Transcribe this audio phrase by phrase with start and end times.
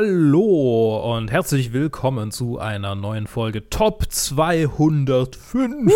[0.00, 5.90] Hallo und herzlich willkommen zu einer neuen Folge Top 250.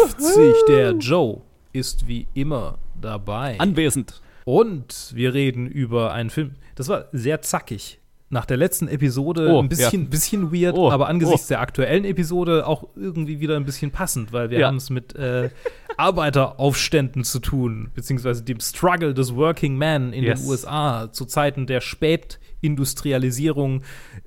[0.66, 3.60] Der Joe ist wie immer dabei.
[3.60, 4.20] Anwesend.
[4.44, 6.56] Und wir reden über einen Film.
[6.74, 8.00] Das war sehr zackig.
[8.28, 10.08] Nach der letzten Episode Oh, ein bisschen, ja.
[10.08, 11.50] bisschen weird, Oh, aber angesichts oh.
[11.50, 14.66] der aktuellen Episode auch irgendwie wieder ein bisschen passend, weil wir Ja.
[14.66, 15.50] haben es mit äh,
[15.96, 20.40] Arbeiteraufständen zu tun, beziehungsweise dem Struggle des Working Man in Yes.
[20.40, 21.80] den USA zu Zeiten der
[22.62, 23.82] Spätindustrialisierung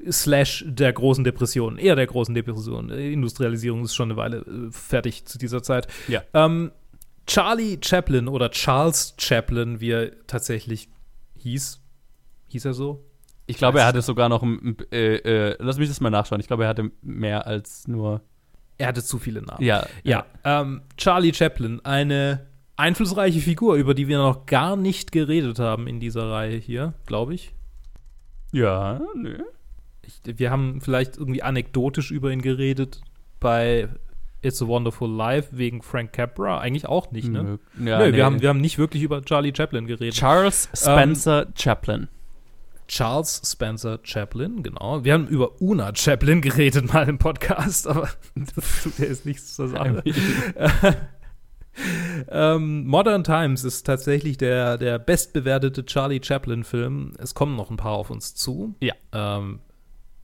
[0.10, 2.90] slash der großen Depression, eher der großen Depression.
[2.90, 5.88] Äh, Industrialisierung ist schon eine Weile äh, fertig zu dieser Zeit.
[6.08, 6.22] Ja.
[6.34, 6.72] Ähm,
[7.28, 10.90] Charlie Chaplin oder Charles Chaplin, wie er tatsächlich
[11.38, 11.80] hieß.
[12.50, 13.04] Hieß er so?
[13.48, 16.40] Ich glaube, er hatte sogar noch, ein- äh, äh, lass mich das mal nachschauen.
[16.42, 18.22] Ich glaube, er hatte mehr als nur,
[18.78, 19.64] Er hatte zu viele Namen.
[19.64, 25.60] ja, Ja, ähm, Charlie Chaplin, eine einflussreiche Figur, über die wir noch gar nicht geredet
[25.60, 27.54] haben in dieser Reihe hier, glaube ich.
[28.56, 29.38] Ja, nö.
[30.02, 30.22] ich.
[30.38, 33.02] Wir haben vielleicht irgendwie anekdotisch über ihn geredet
[33.40, 33.90] bei
[34.42, 36.60] It's a Wonderful Life wegen Frank Capra.
[36.60, 37.60] Eigentlich auch nicht, ne?
[37.76, 37.90] Nö.
[37.90, 38.18] Ja, Nö, nee.
[38.18, 40.14] wir, haben, wir haben nicht wirklich über Charlie Chaplin geredet.
[40.16, 42.08] Charles Spencer Chaplin.
[42.88, 45.04] Charles Spencer Chaplin, genau.
[45.04, 48.10] Wir haben über Una Chaplin geredet mal im Podcast, aber
[48.56, 50.04] das tut ja jetzt nichts zur Sache.
[52.30, 57.14] ähm, Modern Times ist tatsächlich der, der bestbewertete Charlie Chaplin-Film.
[57.18, 58.76] Es kommen noch ein paar auf uns zu.
[58.82, 58.94] Ja.
[59.14, 59.60] Ähm,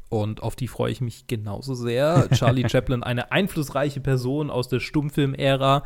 [0.10, 2.28] und auf die freue ich mich genauso sehr.
[2.34, 5.84] Charlie Chaplin, eine einflussreiche Person aus der Stummfilm-Ära.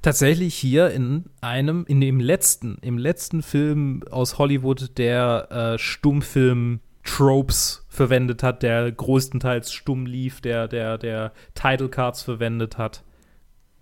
[0.00, 7.86] Tatsächlich hier in einem, in dem letzten, im letzten Film aus Hollywood, der äh, Stummfilm-Tropes
[7.88, 13.02] verwendet hat, der größtenteils stumm lief, der, der, der Title Cards verwendet hat.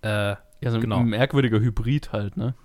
[0.01, 1.01] Äh, Ja, so ein genau.
[1.03, 2.55] merkwürdiger Hybrid halt, ne?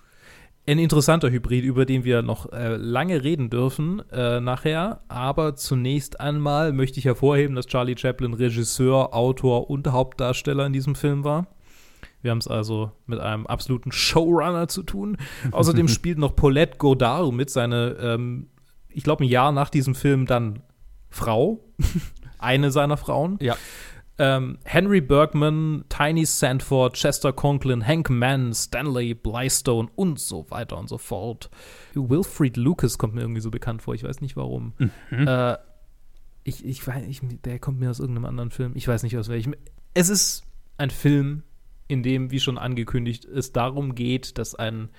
[0.67, 5.01] ein interessanter Hybrid, über den wir noch äh, lange reden dürfen äh, nachher.
[5.09, 10.95] Aber zunächst einmal möchte ich hervorheben, dass Charlie Chaplin Regisseur, Autor und Hauptdarsteller in diesem
[10.95, 11.49] Film war.
[12.23, 15.17] Wir haben es also mit einem absoluten Showrunner zu tun.
[15.51, 18.49] Außerdem spielt noch Paulette Godard mit, seine, ähm,
[18.89, 20.63] ich glaube, ein Jahr nach diesem Film dann
[21.09, 21.65] Frau.
[22.39, 23.37] Eine seiner Frauen.
[23.43, 23.55] Ja.
[24.23, 30.91] Ähm, Henry Bergman, Tiny Sandford, Chester Conklin, Hank Mann, Stanley Blystone und so weiter und
[30.91, 31.49] so fort.
[31.95, 34.75] Wilfried Lucas kommt mir irgendwie so bekannt vor, ich weiß nicht warum.
[34.77, 35.27] Mhm.
[35.27, 35.57] Äh,
[36.45, 39.31] ich, ich weiß, ich, der kommt mir aus irgendeinem anderen Film, ich weiß nicht aus
[39.31, 39.55] welchem.
[39.95, 40.43] Es ist
[40.77, 41.43] ein Film,
[41.89, 44.91] in dem, wie schon angekündigt, es darum geht, dass ein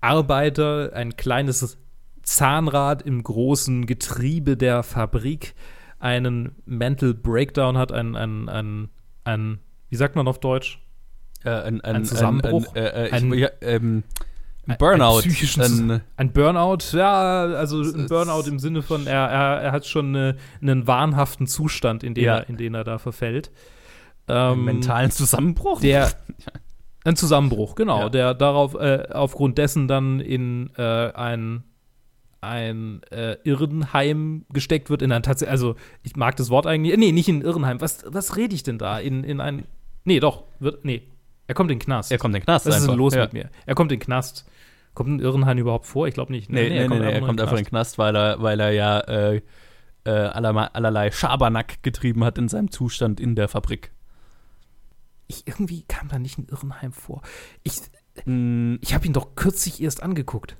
[0.00, 1.76] Arbeiter ein kleines
[2.22, 5.54] Zahnrad im großen Getriebe der Fabrik
[6.00, 8.88] einen Mental Breakdown hat, ein, ein, ein,
[9.24, 10.80] ein wie sagt man auf Deutsch?
[11.44, 12.74] Äh, ein, ein, Ein Zusammenbruch?
[12.74, 14.02] Ein, äh, äh, ich, ja, ähm,
[14.78, 15.22] Burnout.
[15.58, 20.14] Ein, Ein- Burnout, ja, also ein Burnout im Sinne von, er, er, er hat schon
[20.14, 22.38] eine, einen wahnhaften Zustand, in den, Ja.
[22.38, 23.50] er, in den er da verfällt.
[24.26, 25.80] einen Ähm, mentalen Zusammenbruch.
[25.80, 26.10] der
[27.04, 28.08] ein Zusammenbruch, genau, Ja.
[28.10, 30.82] der darauf äh, aufgrund dessen dann in äh,
[31.14, 31.64] ein
[32.40, 37.12] ein äh, Irrenheim gesteckt wird in ein tatsächlich also ich mag das Wort eigentlich nee
[37.12, 37.80] nicht in ein Irrenheim.
[37.80, 38.98] Was was rede ich denn da?
[38.98, 39.64] In in ein
[40.04, 41.02] nee doch wird nee.
[41.46, 42.12] Er kommt in den Knast.
[42.12, 42.98] Er kommt in den Knast was ist denn einfach.
[42.98, 43.22] los ja.
[43.22, 43.50] mit mir?
[43.66, 44.46] Er kommt in den Knast.
[44.94, 46.08] Kommt ein Irrenheim überhaupt vor?
[46.08, 46.50] Ich glaube nicht.
[46.50, 49.00] Nee, nee, nee, nee, er kommt einfach in den Knast, weil er, weil er ja
[49.00, 49.40] äh,
[50.04, 53.92] äh, allerlei, allerlei Schabernack getrieben hat in seinem Zustand in der Fabrik.
[55.28, 57.22] ich irgendwie kam da nicht ein Irrenheim vor.
[57.62, 57.82] Ich
[58.24, 60.56] Mm, ich habe ihn doch kürzlich erst angeguckt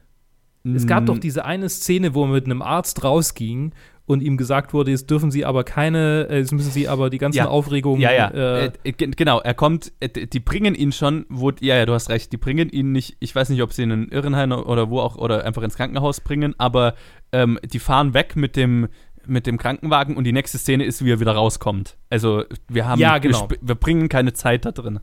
[0.64, 3.72] Es gab doch diese eine Szene, wo er mit einem Arzt rausging
[4.06, 7.18] und ihm gesagt wurde, jetzt dürfen Sie aber keine, äh, jetzt müssen Sie aber die
[7.18, 7.48] ganzen Ja.
[7.48, 8.00] Aufregungen.
[8.00, 8.28] Ja, ja.
[8.28, 11.86] Äh, Äh, äh, ge- genau, er kommt, äh, die bringen ihn schon, wo, ja, ja,
[11.86, 14.52] du hast recht, die bringen ihn nicht, ich weiß nicht, ob sie in einen Irrenheim
[14.52, 16.94] oder wo auch, oder einfach ins Krankenhaus bringen, aber
[17.32, 18.88] ähm, die fahren weg mit dem,
[19.26, 21.96] mit dem Krankenwagen und die nächste Szene ist, wie er wieder rauskommt.
[22.10, 23.38] Also, wir haben, Ja, wir, genau.
[23.46, 25.00] sp- wir bringen keine Zeit da drin.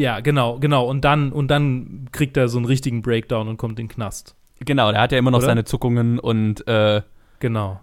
[0.00, 0.86] Ja, genau, genau.
[0.86, 4.34] Und dann, und dann kriegt er so einen richtigen Breakdown und kommt in den Knast.
[4.60, 5.46] Genau, der hat ja immer noch Oder?
[5.46, 7.02] seine Zuckungen und äh,
[7.38, 7.80] Genau.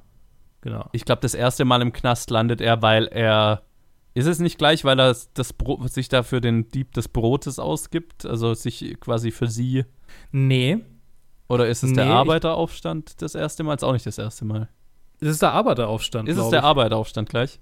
[0.61, 0.89] Genau.
[0.91, 3.61] ich glaube, das erste Mal im Knast landet er, weil er.
[4.13, 7.59] Ist es nicht gleich, weil er das Brot, sich da für den Dieb des Brotes
[7.59, 8.25] ausgibt?
[8.25, 9.85] Also sich quasi für sie.
[10.31, 10.79] Nee,
[11.47, 13.75] Oder ist es der Nee, ich- Arbeiteraufstand das erste Mal?
[13.75, 14.69] Ist auch nicht das erste Mal.
[15.19, 16.27] ist der Arbeiteraufstand.
[16.27, 16.65] Ist es der ich.
[16.65, 17.59] Arbeiteraufstand gleich?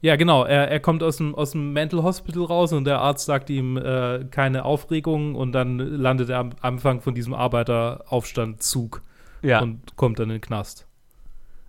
[0.00, 0.44] Ja, genau.
[0.44, 3.76] Er, er kommt aus dem, aus dem Mental Hospital raus und der Arzt sagt ihm
[3.76, 9.02] äh, keine Aufregung und dann landet er am Anfang von diesem Arbeiteraufstandzug.
[9.42, 9.60] Ja.
[9.62, 10.86] und kommt dann in den Knast.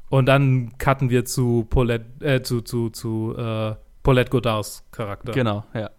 [0.09, 5.31] Und dann cutten wir zu Paulette, äh, zu, zu, zu äh, Paulette Godards Charakter.
[5.33, 5.89] genau, ja.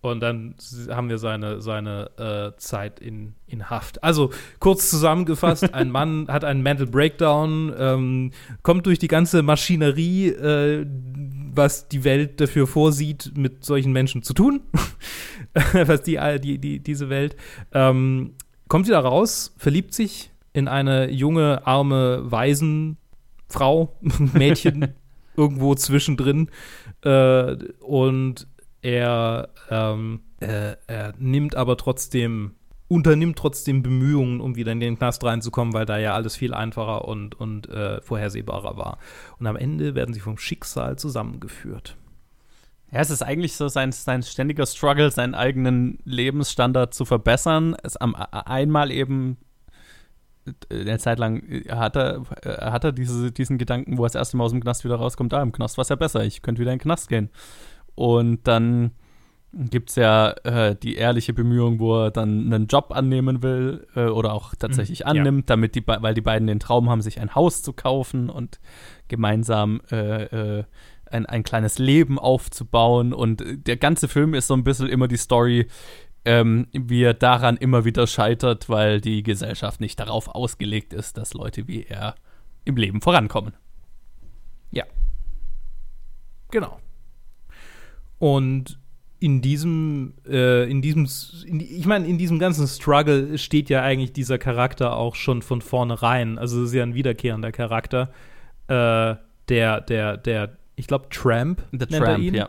[0.00, 0.54] Und dann
[0.90, 4.04] haben wir seine, seine äh, Zeit in, in Haft.
[4.04, 4.30] Also
[4.60, 8.30] kurz zusammengefasst, ein Mann hat einen Mental Breakdown, ähm,
[8.62, 10.86] kommt durch die ganze Maschinerie, äh,
[11.52, 14.60] was die Welt dafür vorsieht, mit solchen Menschen zu tun,
[15.72, 17.34] was die, die, die, diese Welt,
[17.72, 18.34] ähm,
[18.68, 23.96] kommt wieder raus, verliebt sich in eine junge, arme Waisenfrau,
[24.32, 24.94] Mädchen,
[25.36, 26.50] irgendwo zwischendrin.
[27.02, 28.46] Äh, und
[28.82, 32.52] er, ähm, äh, er nimmt aber trotzdem,
[32.88, 37.06] unternimmt trotzdem Bemühungen, um wieder in den Knast reinzukommen, weil da ja alles viel einfacher
[37.06, 38.98] und, und äh, vorhersehbarer war.
[39.38, 41.96] Und am Ende werden sie vom Schicksal zusammengeführt.
[42.90, 47.76] Ja, es ist eigentlich so sein, sein ständiger Struggle, seinen eigenen Lebensstandard zu verbessern.
[47.82, 49.36] Es am, einmal eben
[50.70, 54.44] eine Zeit lang hat er, hat er diese, diesen Gedanken, wo er das erste Mal
[54.44, 56.72] aus dem Knast wieder rauskommt, ah, im Knast war es ja besser, ich könnte wieder
[56.72, 57.30] in den Knast gehen.
[57.98, 58.92] Und dann
[59.52, 64.04] gibt es ja äh, die ehrliche Bemühung, wo er dann einen Job annehmen will äh,
[64.04, 65.56] oder auch tatsächlich mhm, annimmt, ja.
[65.56, 68.60] damit die, weil die beiden den Traum haben, sich ein Haus zu kaufen und
[69.08, 70.64] gemeinsam äh, äh,
[71.06, 73.12] ein, ein kleines Leben aufzubauen.
[73.12, 75.66] Und der ganze Film ist so ein bisschen immer die Story,
[76.24, 81.34] ähm, wie er daran immer wieder scheitert, weil die Gesellschaft nicht darauf ausgelegt ist, dass
[81.34, 82.14] Leute wie er
[82.64, 83.54] im Leben vorankommen.
[84.70, 84.84] Ja.
[86.52, 86.78] Genau.
[88.18, 88.78] Und
[89.20, 91.08] in diesem, äh, in diesem,
[91.44, 95.60] in, ich meine, in diesem ganzen Struggle steht ja eigentlich dieser Charakter auch schon von
[95.60, 96.38] vornherein.
[96.38, 98.10] Also es ist ja ein wiederkehrender Charakter.
[98.68, 99.16] Äh,
[99.48, 101.62] der, der, der, ich glaube, Tramp.
[101.72, 102.48] The Tramp, ja.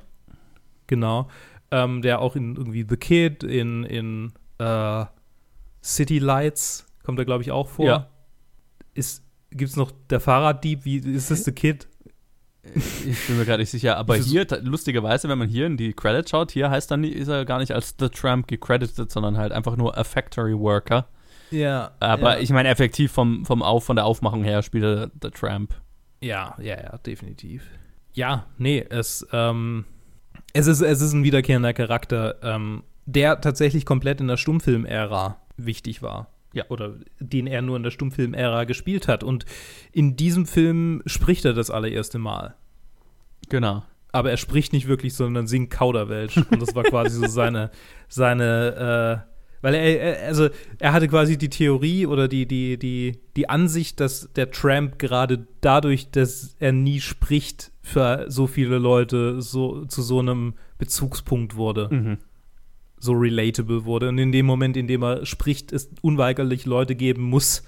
[0.88, 1.30] Genau.
[1.72, 5.06] Ähm, der auch in irgendwie The Kid, in, in äh,
[5.84, 7.86] City Lights kommt er, glaube ich, auch vor.
[7.86, 8.10] Ja.
[8.94, 10.86] Gibt es noch der Fahrraddieb?
[10.86, 11.88] Wie ist das The Kid?
[12.76, 16.32] Ich bin mir gar nicht sicher, aber hier, lustigerweise, wenn man hier in die Credits
[16.32, 19.76] schaut, hier heißt dann, ist er gar nicht als The Tramp gecredited, sondern halt einfach
[19.76, 21.08] nur a Factory Worker.
[21.52, 21.92] Ja.
[22.00, 22.42] Aber ja.
[22.42, 25.74] ich meine, effektiv vom, vom Auf, von der Aufmachung her spielt er The Tramp.
[26.22, 27.64] Ja, ja, ja, definitiv.
[28.14, 29.86] Ja, nee, es, ähm,
[30.54, 36.02] es ist, es ist ein wiederkehrender Charakter, ähm, der tatsächlich komplett in der Stummfilm-Ära wichtig
[36.02, 36.28] war.
[36.54, 36.66] Ja.
[36.70, 39.24] Oder den er nur in der Stummfilm-Ära gespielt hat.
[39.24, 39.46] Und
[39.92, 42.56] in diesem Film spricht er das allererste Mal.
[43.50, 43.84] Genau.
[44.12, 46.38] Aber er spricht nicht wirklich, sondern singt Kauderwelsch.
[46.38, 47.70] Und das war quasi so seine,
[48.08, 49.30] seine, äh,
[49.62, 50.50] weil er, also
[50.80, 55.48] er hatte quasi die Theorie oder die, die, die, die Ansicht, dass der Tramp gerade
[55.62, 61.90] dadurch, dass er nie spricht, für so viele Leute so zu so einem Bezugspunkt wurde.
[61.92, 62.18] Mhm
[63.00, 64.10] so relatable wurde.
[64.10, 67.64] Und in dem Moment, in dem er spricht, es unweigerlich Leute geben muss,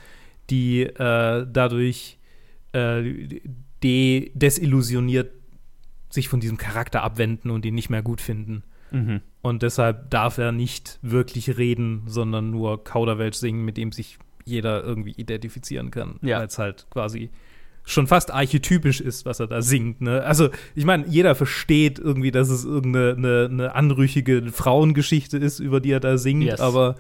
[0.49, 2.17] die äh, dadurch
[2.73, 3.01] äh,
[3.83, 5.31] de desillusioniert
[6.11, 8.63] sich von diesem Charakter abwenden und ihn nicht mehr gut finden.
[8.91, 9.21] Mhm.
[9.41, 14.83] Und deshalb darf er nicht wirklich reden, sondern nur Kauderwelsch singen, mit dem sich jeder
[14.83, 16.19] irgendwie identifizieren kann.
[16.21, 16.39] Ja.
[16.39, 17.29] Weil es halt quasi
[17.83, 20.01] schon fast archetypisch ist, was er da singt.
[20.01, 20.23] Ne?
[20.23, 25.79] Also, ich meine, jeder versteht irgendwie, dass es irgendeine eine, eine anrüchige Frauengeschichte ist, über
[25.79, 26.59] die er da singt, yes.
[26.59, 26.95] aber,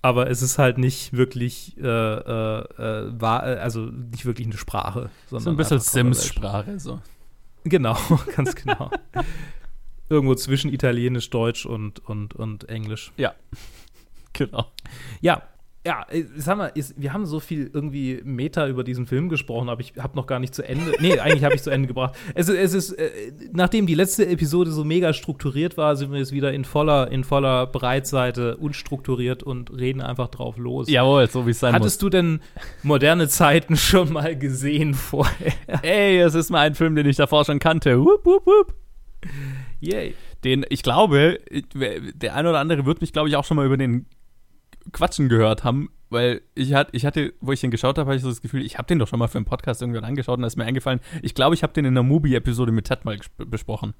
[0.00, 5.10] aber es ist halt nicht wirklich, äh, äh, äh, war, also nicht wirklich eine Sprache.
[5.28, 7.00] Sondern so ein bisschen Sims-Sprache, so.
[7.68, 7.96] Genau,
[8.36, 8.90] ganz genau.
[10.08, 13.12] Irgendwo zwischen Italienisch, Deutsch und, und, und Englisch.
[13.16, 13.34] Ja,
[14.32, 14.70] genau.
[15.20, 15.42] Ja,
[15.86, 19.68] ja, äh, sag mal, ist, wir haben so viel irgendwie Meta über diesen Film gesprochen,
[19.68, 20.92] aber ich habe noch gar nicht zu Ende.
[21.00, 22.16] Nee, eigentlich habe ich zu Ende gebracht.
[22.34, 23.08] Es, es ist, äh,
[23.52, 27.22] nachdem die letzte Episode so mega strukturiert war, sind wir jetzt wieder in voller, in
[27.22, 30.90] voller Breitseite unstrukturiert und reden einfach drauf los.
[30.90, 31.98] Jawohl, so wie es sein Hattest muss.
[31.98, 32.40] du denn
[32.82, 35.52] moderne Zeiten schon mal gesehen vorher?
[35.82, 38.00] Ey, es ist mal ein Film, den ich davor schon kannte.
[38.00, 38.74] Wupp, wupp, wupp.
[39.78, 40.14] Yay.
[40.42, 41.38] Den, ich glaube,
[41.74, 44.06] der eine oder andere wird mich, glaube ich, auch schon mal über den
[44.92, 48.22] Quatschen gehört haben, weil ich, hat, ich hatte, wo ich den geschaut habe, hatte ich
[48.22, 50.42] so das Gefühl, ich habe den doch schon mal für einen Podcast irgendwann angeschaut und
[50.42, 53.18] da ist mir eingefallen, ich glaube, ich habe den in einer Movie-Episode mit Ted mal
[53.38, 53.94] besprochen.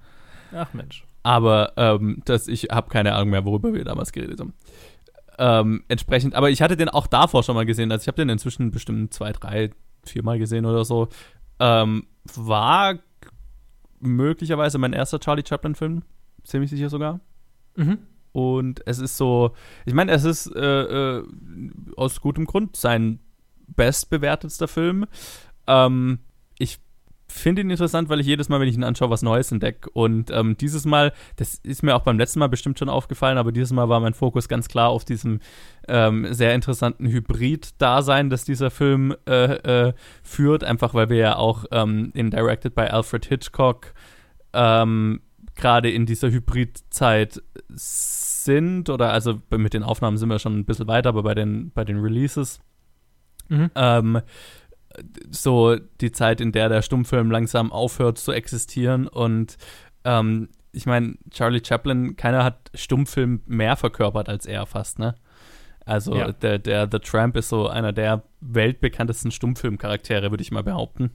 [0.52, 1.04] Ach Mensch.
[1.22, 4.54] Aber ähm, das, ich habe keine Ahnung mehr, worüber wir damals geredet haben.
[5.38, 8.28] Ähm, entsprechend, aber ich hatte den auch davor schon mal gesehen, also ich habe den
[8.28, 9.70] inzwischen bestimmt zwei, drei,
[10.04, 11.08] vier Mal gesehen oder so.
[11.58, 12.98] Ähm, war
[14.00, 16.02] möglicherweise mein erster Charlie Chaplin-Film,
[16.44, 17.20] ziemlich sicher sogar.
[17.76, 17.98] Mhm.
[18.36, 19.52] Und es ist so,
[19.86, 21.24] ich meine, es ist äh, äh,
[21.96, 23.18] aus gutem Grund sein
[23.66, 25.06] bestbewertetster Film.
[25.66, 26.18] Ähm,
[26.58, 26.78] ich
[27.28, 29.88] finde ihn interessant, weil ich jedes Mal, wenn ich ihn anschaue, was Neues entdecke.
[29.88, 33.52] Und ähm, dieses Mal, das ist mir auch beim letzten Mal bestimmt schon aufgefallen, aber
[33.52, 35.40] dieses Mal war mein Fokus ganz klar auf diesem
[35.88, 40.62] ähm, sehr interessanten Hybrid-Dasein, das dieser Film äh, äh, führt.
[40.62, 43.94] Einfach weil wir ja auch ähm, in Directed by Alfred Hitchcock
[44.52, 45.22] ähm,
[45.56, 50.86] gerade in dieser Hybrid-Zeit sind, oder also mit den Aufnahmen sind wir schon ein bisschen
[50.86, 52.60] weiter, aber bei den, bei den Releases,
[53.48, 53.70] Mhm.
[53.76, 54.20] ähm,
[55.30, 59.56] so die Zeit, in der der Stummfilm langsam aufhört zu existieren und
[60.04, 65.14] ähm, ich meine, Charlie Chaplin, keiner hat Stummfilm mehr verkörpert als er fast, ne?
[65.84, 66.32] Also Ja.
[66.32, 71.12] der, der The Tramp ist so einer der weltbekanntesten Stummfilmcharaktere, würde ich mal behaupten.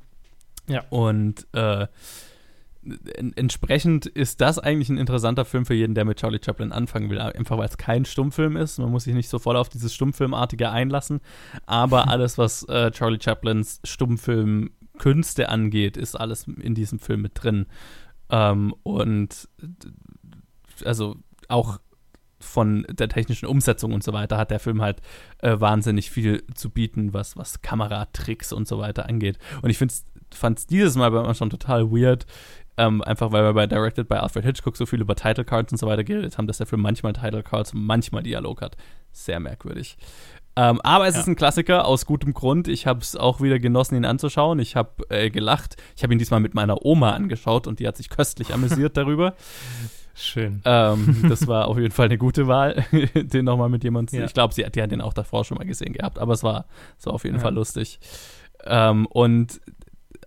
[0.67, 0.83] Ja.
[0.89, 1.87] Und äh,
[3.35, 7.19] entsprechend ist das eigentlich ein interessanter Film für jeden, der mit Charlie Chaplin anfangen will.
[7.19, 8.79] Einfach weil es kein Stummfilm ist.
[8.79, 11.21] Man muss sich nicht so voll auf dieses Stummfilmartige einlassen.
[11.65, 17.67] Aber alles, was äh, Charlie Chaplins Stummfilmkünste angeht, ist alles in diesem Film mit drin.
[18.29, 19.89] Ähm, und d-
[20.85, 21.79] also auch
[22.39, 25.01] von der technischen Umsetzung und so weiter hat der Film halt
[25.39, 29.37] äh, wahnsinnig viel zu bieten, was, was Kameratricks und so weiter angeht.
[29.61, 29.91] Und ich fand
[30.57, 32.25] es dieses Mal bei mir schon total weird,
[32.77, 35.77] ähm, einfach weil wir bei Directed by Alfred Hitchcock so viel über Title Cards und
[35.77, 38.77] so weiter geredet haben, dass der Film manchmal Title Cards, manchmal Dialog hat.
[39.11, 39.97] Sehr merkwürdig.
[40.55, 41.21] Ähm, aber es Ja.
[41.21, 42.67] ist ein Klassiker aus gutem Grund.
[42.67, 44.59] Ich habe es auch wieder genossen, ihn anzuschauen.
[44.59, 45.77] Ich habe äh, gelacht.
[45.95, 49.35] Ich habe ihn diesmal mit meiner Oma angeschaut und die hat sich köstlich amüsiert darüber.
[50.13, 50.61] Schön.
[50.65, 52.83] Ähm, das war auf jeden Fall eine gute Wahl,
[53.15, 54.19] den nochmal mit jemandem.
[54.19, 54.25] Ja.
[54.25, 56.43] Ich glaube, sie hat, die hat den auch davor schon mal gesehen gehabt, aber es
[56.43, 56.65] war,
[56.99, 57.41] es war auf jeden Ja.
[57.41, 57.99] Fall lustig.
[58.65, 59.61] Ähm, und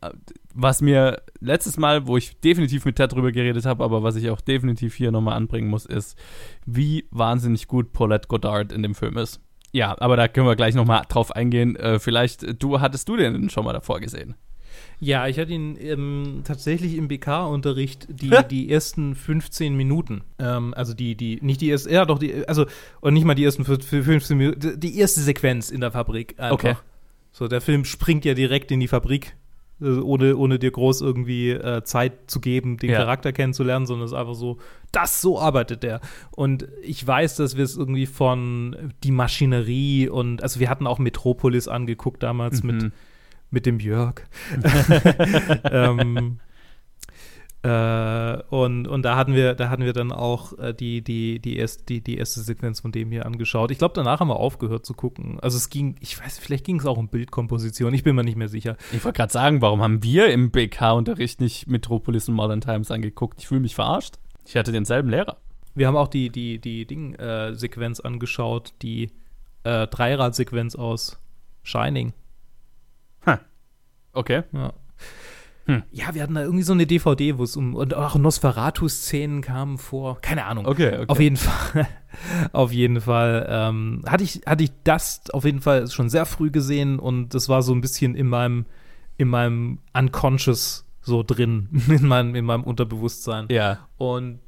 [0.01, 0.11] äh,
[0.55, 4.31] was mir letztes Mal, wo ich definitiv mit Ted drüber geredet habe, aber was ich
[4.31, 6.17] auch definitiv hier nochmal anbringen muss, ist,
[6.65, 9.41] wie wahnsinnig gut Paulette Goddard in dem Film ist.
[9.73, 11.75] Ja, aber da können wir gleich nochmal drauf eingehen.
[11.75, 14.37] Äh, vielleicht, du hattest du den schon mal davor gesehen?
[15.01, 20.23] Ja, ich hatte ihn ähm, tatsächlich im BK-Unterricht die, die ersten 15 Minuten.
[20.39, 22.67] Ähm, also die, die, nicht die erste, ja doch, die, also,
[23.01, 26.53] und nicht mal die ersten 15 Minuten, die erste Sequenz in der Fabrik einfach.
[26.53, 26.75] Okay.
[27.33, 29.35] So, der Film springt ja direkt in die Fabrik,
[29.85, 32.99] ohne, ohne dir groß irgendwie äh, Zeit zu geben, den Ja.
[32.99, 34.59] Charakter kennenzulernen, sondern es ist einfach so,
[34.93, 36.01] das, so arbeitet der.
[36.33, 40.99] Und ich weiß, dass wir es irgendwie von die Maschinerie und, also wir hatten auch
[40.99, 42.93] Metropolis angeguckt damals mit Mhm.
[43.51, 44.23] mit dem Jörg.
[45.71, 46.41] ähm,
[47.65, 51.57] äh, und, und da hatten wir, da hatten wir dann auch äh, die, die, die,
[51.57, 53.71] erst, die, die erste Sequenz von dem hier angeschaut.
[53.71, 55.41] Ich glaube, danach haben wir aufgehört zu gucken.
[55.41, 58.37] Also es ging, ich weiß, vielleicht ging es auch um Bildkomposition, ich bin mir nicht
[58.37, 58.77] mehr sicher.
[58.93, 63.41] Ich wollte gerade sagen, warum haben wir im BK-Unterricht nicht Metropolis und Modern Times angeguckt?
[63.41, 64.17] Ich fühle mich verarscht.
[64.47, 65.39] Ich hatte denselben Lehrer.
[65.75, 69.11] Wir haben auch die, die, die Ding-Sequenz angeschaut, die
[69.65, 71.19] äh, Dreirad-Sequenz aus
[71.63, 72.13] Shining.
[74.15, 74.45] Okay.
[74.53, 74.73] Ja.
[75.67, 75.83] Hm.
[75.93, 79.79] Ja, wir hatten da irgendwie so eine DVD, wo es um und auch Nosferatu-Szenen kamen
[79.79, 80.21] vor.
[80.21, 80.67] Keine Ahnung.
[80.67, 81.05] Okay, okay.
[81.09, 81.87] Auf jeden Fall.
[82.53, 83.47] auf jeden Fall.
[83.49, 87.49] Ähm, hatte, ich, hatte ich das auf jeden Fall schon sehr früh gesehen und das
[87.49, 88.67] war so ein bisschen in meinem,
[89.17, 93.47] in meinem Unconscious so drin, in meinem, in meinem Unterbewusstsein.
[93.51, 93.89] Ja.
[93.97, 94.41] Und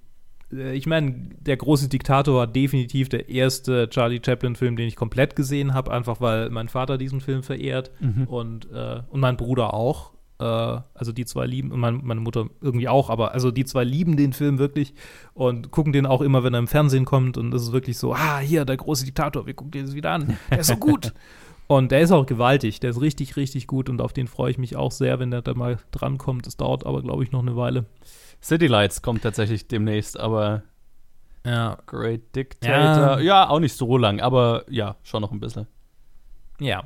[0.52, 5.34] äh, ich meine, der große Diktator war definitiv der erste Charlie Chaplin-Film, den ich komplett
[5.34, 8.24] gesehen habe, einfach weil mein Vater diesen Film verehrt Mhm.
[8.24, 10.12] und, äh, und mein Bruder auch.
[10.38, 13.84] Äh, also die zwei lieben, und mein, meine Mutter irgendwie auch, aber also die zwei
[13.84, 14.94] lieben den Film wirklich
[15.34, 17.38] und gucken den auch immer, wenn er im Fernsehen kommt.
[17.38, 20.12] Und das ist wirklich so, ah, hier, der große Diktator, wir gucken den jetzt wieder
[20.12, 20.36] an.
[20.50, 21.12] Der ist so gut.
[21.68, 24.56] Und der ist auch gewaltig, der ist richtig, richtig gut und auf den freue ich
[24.56, 26.46] mich auch sehr, wenn der da mal drankommt.
[26.46, 27.86] Das dauert aber, glaube ich, noch eine Weile.
[28.40, 30.62] City Lights kommt tatsächlich demnächst, aber
[31.44, 35.66] Ja, Great Dictator, ja, auch nicht so lang, aber ja, schon noch ein bisschen.
[36.60, 36.84] Ja.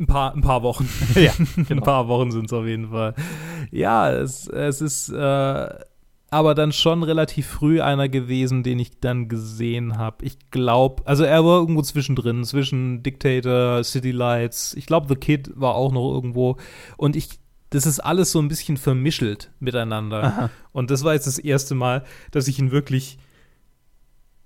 [0.00, 0.88] Ein paar, ein paar Wochen.
[1.14, 1.32] Ja,
[1.68, 3.14] Ein paar Wochen sind es auf jeden Fall.
[3.70, 5.68] Ja, es, es ist äh,
[6.30, 10.24] aber dann schon relativ früh einer gewesen, den ich dann gesehen habe.
[10.24, 14.74] Ich glaube, also er war irgendwo zwischendrin, zwischen Dictator, City Lights.
[14.74, 16.56] Ich glaube, The Kid war auch noch irgendwo.
[16.96, 17.28] Und ich,
[17.70, 20.22] das ist alles so ein bisschen vermischelt miteinander.
[20.22, 20.50] Aha.
[20.72, 23.18] Und das war jetzt das erste Mal, dass ich ihn wirklich,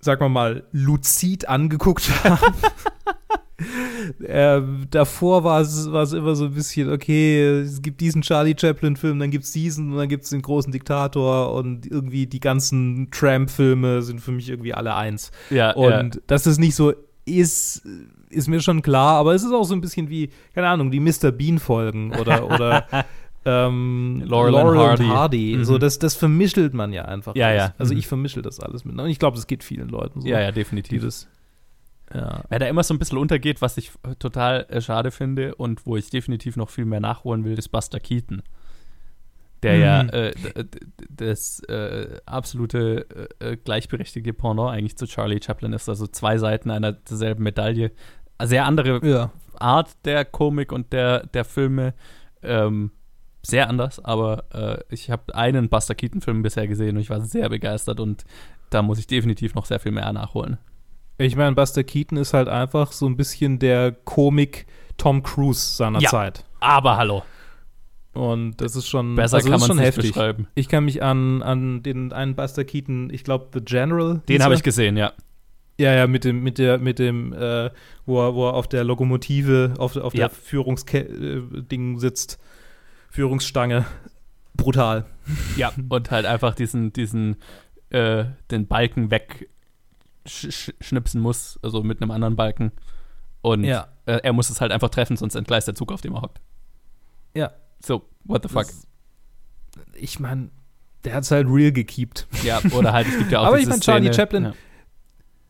[0.00, 2.40] sagen wir mal, luzid angeguckt habe.
[4.26, 8.54] Ähm, davor war es, war es immer so ein bisschen, okay, es gibt diesen Charlie
[8.58, 12.40] Chaplin-Film, dann gibt es diesen und dann gibt es den großen Diktator und irgendwie die
[12.40, 15.30] ganzen Tramp-Filme sind für mich irgendwie alle eins.
[15.50, 16.92] Ja, Und dass es nicht so
[17.26, 17.82] ist,
[18.30, 21.00] ist mir schon klar, aber es ist auch so ein bisschen wie, keine Ahnung, die
[21.00, 21.30] Mr.
[21.32, 22.87] Bean-Folgen oder, oder
[23.44, 25.54] ähm, Laurel and Hardy.
[25.58, 25.64] Mhm.
[25.64, 27.34] So, das, das vermischelt man ja einfach.
[27.37, 27.58] Ja, alles.
[27.62, 27.75] ja.
[27.78, 28.00] Also Mhm.
[28.00, 28.99] ich vermischel das alles mit.
[28.99, 30.26] Und ich glaube, das geht vielen Leuten so.
[30.28, 31.02] ja, ja, Die definitiv.
[31.04, 31.28] das,
[32.12, 32.42] ja.
[32.49, 35.96] Wer da immer so ein bisschen untergeht, was ich total äh, schade finde und wo
[35.96, 38.42] ich definitiv noch viel mehr nachholen will, ist Buster Keaton.
[39.62, 39.80] Der Mhm.
[39.80, 40.34] ja äh,
[41.08, 45.88] das äh, absolute äh, äh, gleichberechtigte Pendant eigentlich zu Charlie Chaplin ist.
[45.88, 47.90] Also zwei Seiten einer derselben Medaille.
[48.42, 49.30] Sehr andere Ja.
[49.58, 51.94] Art der Komik und der, der Filme.
[52.42, 52.90] Ähm,
[53.46, 57.49] sehr anders, aber äh, ich habe einen Buster Keaton-Film bisher gesehen und ich war sehr
[57.50, 58.25] begeistert und
[58.70, 60.56] da muss ich definitiv noch sehr viel mehr nachholen.
[61.18, 64.66] Ich meine, Buster Keaton ist halt einfach so ein bisschen der Komik
[64.97, 66.11] Tom Cruise seiner Ja.
[66.11, 66.44] Zeit.
[66.61, 67.23] Aber hallo.
[68.12, 70.12] Und das ist schon, Besser also kann man schon heftig.
[70.12, 70.47] beschreiben.
[70.54, 74.23] Ich kann mich an, an den einen Buster Keaton, ich glaube The General.
[74.28, 75.12] Den habe ich gesehen, ja.
[75.78, 77.71] Ja, ja, mit dem, mit der, mit dem, äh,
[78.06, 80.28] wo, er, wo er auf der Lokomotive, auf, auf Ja.
[80.28, 82.38] der Führungsding sitzt,
[83.11, 83.85] Führungsstange.
[84.56, 85.04] Brutal.
[85.56, 87.37] Ja, und halt einfach diesen, diesen,
[87.90, 89.11] äh, den Balken
[90.24, 92.72] wegschnipsen muss, also mit einem anderen Balken.
[93.42, 93.88] Und Ja.
[94.06, 96.40] äh, er muss es halt einfach treffen, sonst entgleist der Zug, auf dem er hockt.
[97.34, 97.52] Ja.
[97.84, 98.64] So, what the fuck.
[98.66, 98.86] Das-
[99.94, 100.50] Ich meine,
[101.04, 102.26] der hat es halt real gekeept.
[102.42, 104.54] ja, oder halt, es gibt ja auch Aber ich diese mein, Charlie Szene- Chaplin- Ja.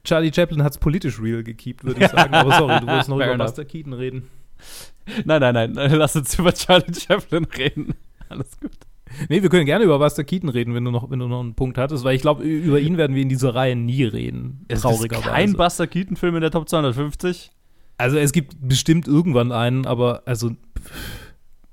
[0.02, 2.34] Charlie Chaplin hat es politisch real gekeept, würde ich sagen.
[2.34, 3.46] Aber sorry, du wolltest noch Fair über enough.
[3.46, 4.28] Buster Keaton reden.
[5.24, 7.94] Nein, nein, nein, lass uns über Charlie Chaplin reden.
[8.28, 8.72] Alles gut.
[9.28, 11.54] Nee, wir können gerne über Buster Keaton reden, wenn du noch, wenn du noch einen
[11.54, 14.64] Punkt hattest, weil ich glaube, über ihn werden wir in dieser Reihe nie reden.
[14.68, 15.30] Es ist traurigerweise.
[15.30, 17.50] kein Buster Keaton-Film in der Top 250.
[17.98, 20.52] also es gibt bestimmt irgendwann einen, aber also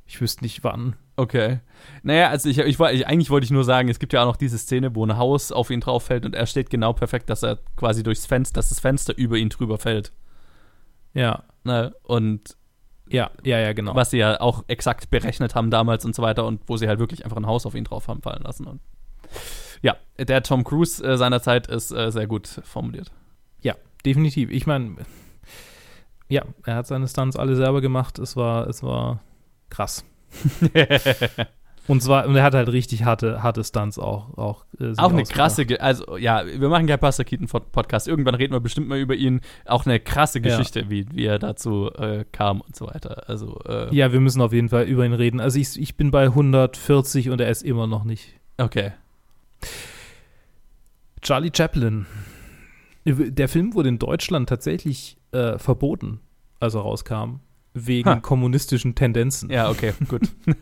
[0.05, 0.95] ich wüsste nicht wann.
[1.15, 1.59] Okay.
[2.03, 4.37] Naja, also ich, ich, ich eigentlich wollte ich nur sagen, es gibt ja auch noch
[4.37, 7.43] diese Szene, wo ein Haus auf ihn drauf fällt und er steht genau perfekt, dass
[7.43, 10.11] er quasi durchs Fenster, dass das Fenster über ihn drüber fällt.
[11.13, 11.93] Ja, Ne?
[12.03, 12.57] Und
[13.11, 13.95] ja, ja, ja, genau.
[13.95, 16.99] was sie ja auch exakt berechnet haben damals und so weiter und wo sie halt
[16.99, 18.67] wirklich einfach ein Haus auf ihn drauf haben fallen lassen.
[18.67, 18.81] Und
[19.81, 23.11] ja, der Tom Cruise äh, seiner Zeit ist äh, sehr gut formuliert.
[23.61, 23.75] Ja,
[24.05, 24.49] definitiv.
[24.49, 24.97] Ich meine,
[26.29, 28.19] ja, er hat seine Stunts alle selber gemacht.
[28.19, 29.21] Es war, es war
[29.69, 30.05] krass.
[31.87, 34.37] Und zwar, und er hat halt richtig harte, harte Stunts auch.
[34.37, 38.07] Auch, äh, Auch eine krasse, Ge also ja, wir machen ja Buster Keaton Pod- Podcast.
[38.07, 39.41] Irgendwann reden wir bestimmt mal über ihn.
[39.65, 40.43] Auch eine krasse Ja.
[40.43, 43.27] Geschichte, wie, wie er dazu äh, kam und so weiter.
[43.27, 45.39] Also, äh, Ja, wir müssen auf jeden Fall über ihn reden.
[45.39, 48.35] Also ich, ich bin bei 140 und er ist immer noch nicht.
[48.57, 48.91] okay.
[51.21, 52.05] Charlie Chaplin.
[53.05, 56.19] Der Film wurde in Deutschland tatsächlich äh, verboten,
[56.59, 57.39] als er rauskam.
[57.73, 58.15] Wegen Ha.
[58.19, 59.49] kommunistischen Tendenzen.
[59.49, 60.29] Ja, okay, gut.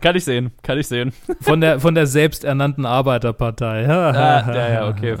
[0.00, 1.12] kann ich sehen, kann ich sehen.
[1.40, 3.88] Von der, von der selbsternannten Arbeiterpartei.
[3.88, 5.16] Ah, ja, ja, okay.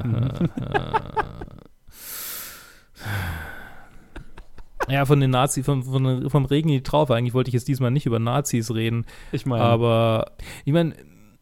[4.88, 7.14] Ja, von den Nazis, vom, von, vom Regen in die Traufe.
[7.14, 9.04] Eigentlich wollte ich jetzt diesmal nicht über Nazis reden.
[9.32, 10.32] Ich meine, Aber
[10.64, 10.94] ich meine,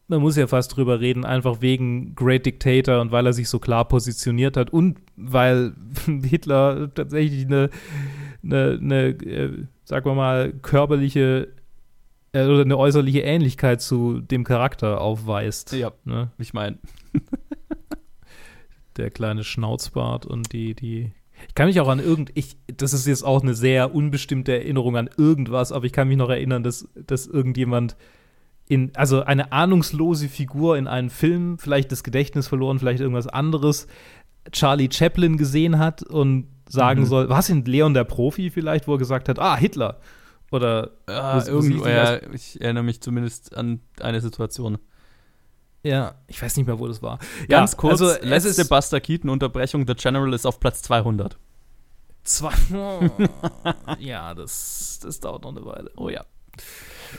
[0.09, 3.59] man muss ja fast drüber reden, einfach wegen Great Dictator und weil er sich so
[3.59, 5.75] klar positioniert hat und weil
[6.07, 7.71] Hitler tatsächlich eine,
[8.43, 11.49] eine, eine äh, sagen wir mal, körperliche
[12.33, 15.73] äh, oder eine äußerliche Ähnlichkeit zu dem Charakter aufweist.
[15.73, 16.31] ja, Ne?
[16.39, 16.79] ich meine,
[18.97, 21.13] Der kleine Schnauzbart und die, die.
[21.49, 24.97] Ich kann mich auch an irgend, ich, das ist jetzt auch eine sehr unbestimmte Erinnerung
[24.97, 27.97] an irgendwas, aber ich kann mich noch erinnern, dass, dass irgendjemand
[28.69, 33.87] in, also eine ahnungslose Figur in einem Film, vielleicht das Gedächtnis verloren, vielleicht irgendwas anderes,
[34.53, 37.07] Charlie Chaplin gesehen hat und sagen Mhm.
[37.07, 40.01] soll, was in Leon der Profi vielleicht, wo er gesagt hat, ah, Hitler.
[40.53, 44.79] Oder ah, wo irgendwo, sie- ja, ich erinnere mich zumindest an eine Situation.
[45.83, 47.19] ja, ich weiß nicht mehr, wo das war.
[47.49, 51.37] Ganz ja, kurz, also letzte Buster Keaton-Unterbrechung, The General ist auf Platz 200.
[52.25, 52.53] zwei.
[54.01, 55.91] ja, das, das dauert noch eine Weile.
[55.97, 56.25] Oh ja.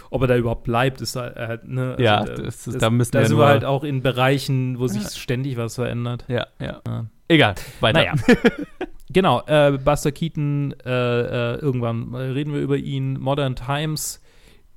[0.10, 3.20] Ob er da überhaupt bleibt, ist halt, halt ne, Ja, der- das- da müssen da
[3.20, 6.26] wir sind wir halt auch in Bereichen, wo sich ständig was verändert.
[6.28, 6.82] Ja, ja.
[6.86, 7.06] Ja.
[7.28, 8.00] Egal, weiter.
[8.00, 8.14] Naja.
[9.12, 10.90] genau, äh, Buster Keaton, äh,
[11.56, 13.20] äh, irgendwann äh, reden wir über ihn.
[13.20, 14.22] Modern Times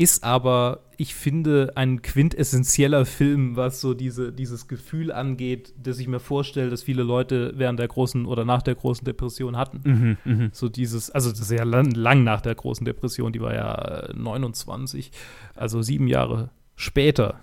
[0.00, 6.08] ist aber, ich finde, ein quintessentieller Film, was so diese, dieses Gefühl angeht, dass ich
[6.08, 9.80] mir vorstelle, dass viele Leute während der großen oder nach der großen Depression hatten.
[9.84, 10.50] Mhm, mhm.
[10.54, 13.74] So dieses, also das ist ja lang, lang nach der großen Depression, die war ja
[13.74, 15.12] äh, 29,
[15.54, 17.38] also sieben Jahre später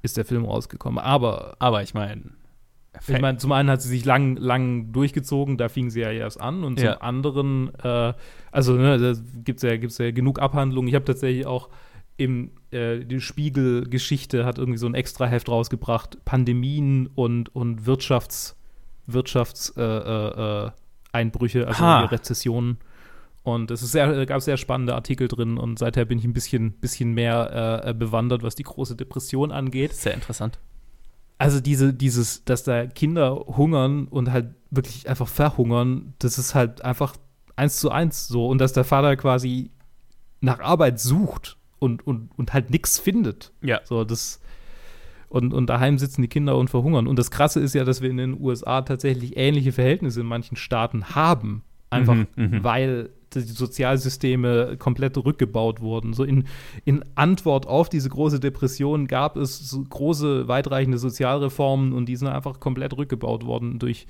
[0.00, 0.98] ist der Film rausgekommen.
[0.98, 2.22] Aber Aber ich meine,
[3.06, 6.40] ich meine, zum einen hat sie sich lang, lang durchgezogen, da fing sie ja erst
[6.40, 6.64] an.
[6.64, 6.96] Und zum Ja.
[6.98, 8.12] anderen, äh,
[8.52, 9.12] also ne, da
[9.44, 10.88] gibt es ja, gibt's ja genug Abhandlungen.
[10.88, 11.68] Ich habe tatsächlich auch
[12.16, 18.56] im äh, die Spiegel-Geschichte hat irgendwie so ein extra Heft rausgebracht, Pandemien und, und Wirtschafts,
[19.06, 20.70] Wirtschafts äh, äh, äh,
[21.12, 22.78] Einbrüche, also Rezessionen.
[23.42, 26.72] Und es ist sehr, gab sehr spannende Artikel drin und seither bin ich ein bisschen,
[26.72, 30.58] bisschen mehr äh, bewandert, was die große Depression angeht sehr interessant.
[31.38, 36.82] Also diese, dieses, dass da Kinder hungern und halt wirklich einfach verhungern, das ist halt
[36.82, 37.16] einfach
[37.56, 38.46] eins zu eins so.
[38.46, 39.70] Und dass der Vater quasi
[40.40, 43.52] nach Arbeit sucht und, und, und halt nichts findet.
[43.62, 43.80] Ja.
[43.84, 44.40] So, das.
[45.28, 47.08] Und, und daheim sitzen die Kinder und verhungern.
[47.08, 50.56] Und das Krasse ist ja, dass wir in den USA tatsächlich ähnliche Verhältnisse in manchen
[50.56, 51.62] Staaten haben.
[51.96, 52.64] Einfach Mhm, mhm.
[52.64, 56.14] weil die Sozialsysteme komplett rückgebaut wurden.
[56.14, 56.44] So in,
[56.84, 62.28] in Antwort auf diese große Depression gab es so große, weitreichende Sozialreformen und die sind
[62.28, 64.06] einfach komplett rückgebaut worden durch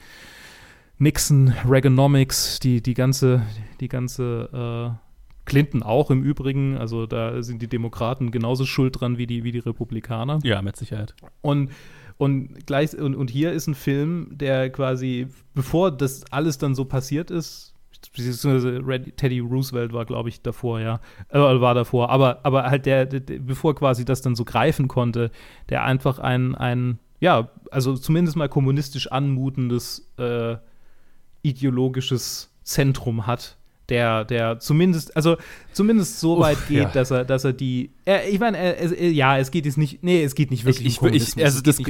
[0.99, 3.43] Nixon, Reaganomics, die, die ganze,
[3.81, 5.07] die ganze äh,
[5.45, 9.53] Clinton auch im Übrigen, also da sind die Demokraten genauso schuld dran wie die, wie
[9.53, 10.39] die Republikaner.
[10.43, 11.15] Ja, mit Sicherheit.
[11.43, 11.71] Und,
[12.17, 16.87] und, gleich, und, und hier ist ein Film, der quasi, bevor das alles dann so
[16.87, 17.76] passiert ist,
[18.13, 18.83] beziehungsweise
[19.17, 23.21] Teddy Roosevelt war, glaube ich, davor, ja, äh, war davor, aber, aber halt der, der,
[23.21, 25.31] der, bevor quasi das dann so greifen konnte,
[25.69, 30.57] der einfach ein, ein ja, also zumindest mal kommunistisch anmutendes äh,
[31.43, 33.57] ideologisches Zentrum hat,
[33.89, 35.37] der, der zumindest, also
[35.73, 36.89] zumindest so Uff, weit geht, ja.
[36.91, 40.03] dass er, dass er die, er, ich meine, er, er, ja, es geht jetzt nicht,
[40.03, 41.87] nee, es geht nicht Ich, wirklich ich, um ich, also das, um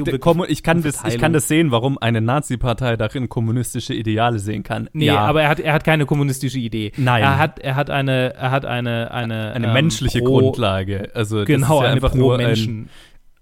[0.47, 4.63] ich, kann um das, ich kann das sehen, warum eine Nazi-Partei darin kommunistische Ideale sehen
[4.63, 4.89] kann.
[4.93, 6.91] Nee, ja, aber er hat, er hat keine kommunistische Idee.
[6.97, 7.23] Nein.
[7.23, 11.11] Er hat, er hat eine, er hat eine, eine, eine ähm, menschliche pro, Grundlage.
[11.13, 12.89] Also das Genau, ist ja einfach nur ein, Menschen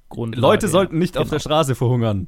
[0.10, 0.42] Grundlage.
[0.42, 1.36] Leute sollten nicht auf Genau.
[1.36, 2.28] der Straße verhungern.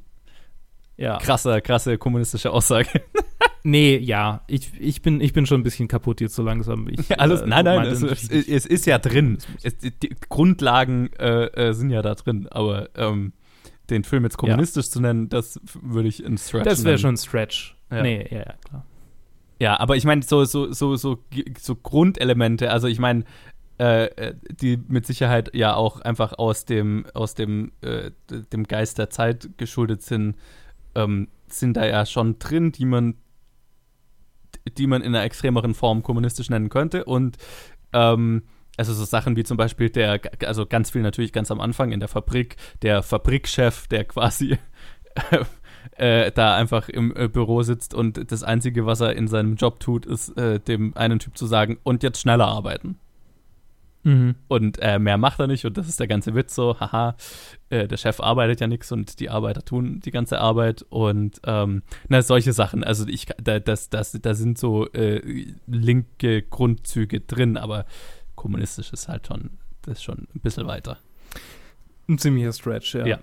[0.98, 1.18] Ja.
[1.20, 2.90] Krasser, krasse kommunistische Aussage.
[3.68, 6.88] Nee, ja, ich, ich, bin, ich bin schon ein bisschen kaputt jetzt so langsam.
[6.88, 9.40] Ich, Alles, äh, nein, nein, es, es, es ist ja drin.
[9.62, 13.34] Es, die Grundlagen äh, äh, sind ja da drin, aber ähm,
[13.90, 17.18] den Film jetzt kommunistisch zu nennen, das würde ich in Stretch das wäre schon ein
[17.18, 17.76] Stretch.
[17.92, 18.04] Ja.
[18.04, 18.86] Nee, ja, ja, klar.
[19.60, 21.20] Ja, aber ich meine, so, so, so, so,
[21.60, 23.26] so Grundelemente, also ich meine,
[23.82, 28.98] äh, äh, die mit Sicherheit ja auch einfach aus dem, aus dem, äh, dem Geist
[28.98, 30.38] der Zeit geschuldet sind,
[30.96, 33.16] ähm, sind da ja schon drin, die man,
[34.70, 37.06] die man in einer extremeren Form kommunistisch nennen könnte.
[37.06, 37.38] Und
[37.94, 38.44] ähm,
[38.78, 42.00] also so Sachen wie zum Beispiel der, also ganz viel natürlich ganz am Anfang in
[42.00, 44.58] der Fabrik, der Fabrikchef, der quasi
[45.98, 49.80] äh, da einfach im äh, Büro sitzt und das Einzige, was er in seinem Job
[49.80, 53.00] tut, ist äh, dem einen Typ zu sagen, und jetzt schneller arbeiten.
[54.08, 54.36] Mhm.
[54.48, 57.18] Und äh, mehr macht er nicht und das ist der ganze Witz so, haha,
[57.70, 61.84] äh, der Chef arbeitet ja nichts und die Arbeiter tun die ganze Arbeit und ähm,
[62.08, 62.86] na, solche Sachen.
[62.86, 67.86] Also ich da, das, das, da sind so äh, linke Grundzüge drin, aber
[68.36, 69.50] kommunistisch ist halt schon,
[69.82, 71.00] das ist schon ein bisschen weiter.
[72.08, 73.06] Ein ziemlicher Stretch, ja.
[73.06, 73.20] Ja.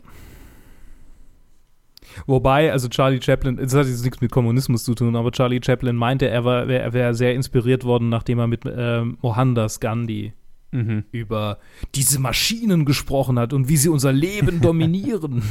[2.26, 5.96] Wobei, also Charlie Chaplin, das hat jetzt nichts mit Kommunismus zu tun, aber Charlie Chaplin
[5.96, 10.34] meinte, er wäre sehr inspiriert worden, nachdem er mit ähm, Mohandas Gandhi
[10.74, 11.04] Mhm.
[11.12, 11.58] über
[11.94, 15.42] diese Maschinen gesprochen hat und wie sie unser Leben dominieren.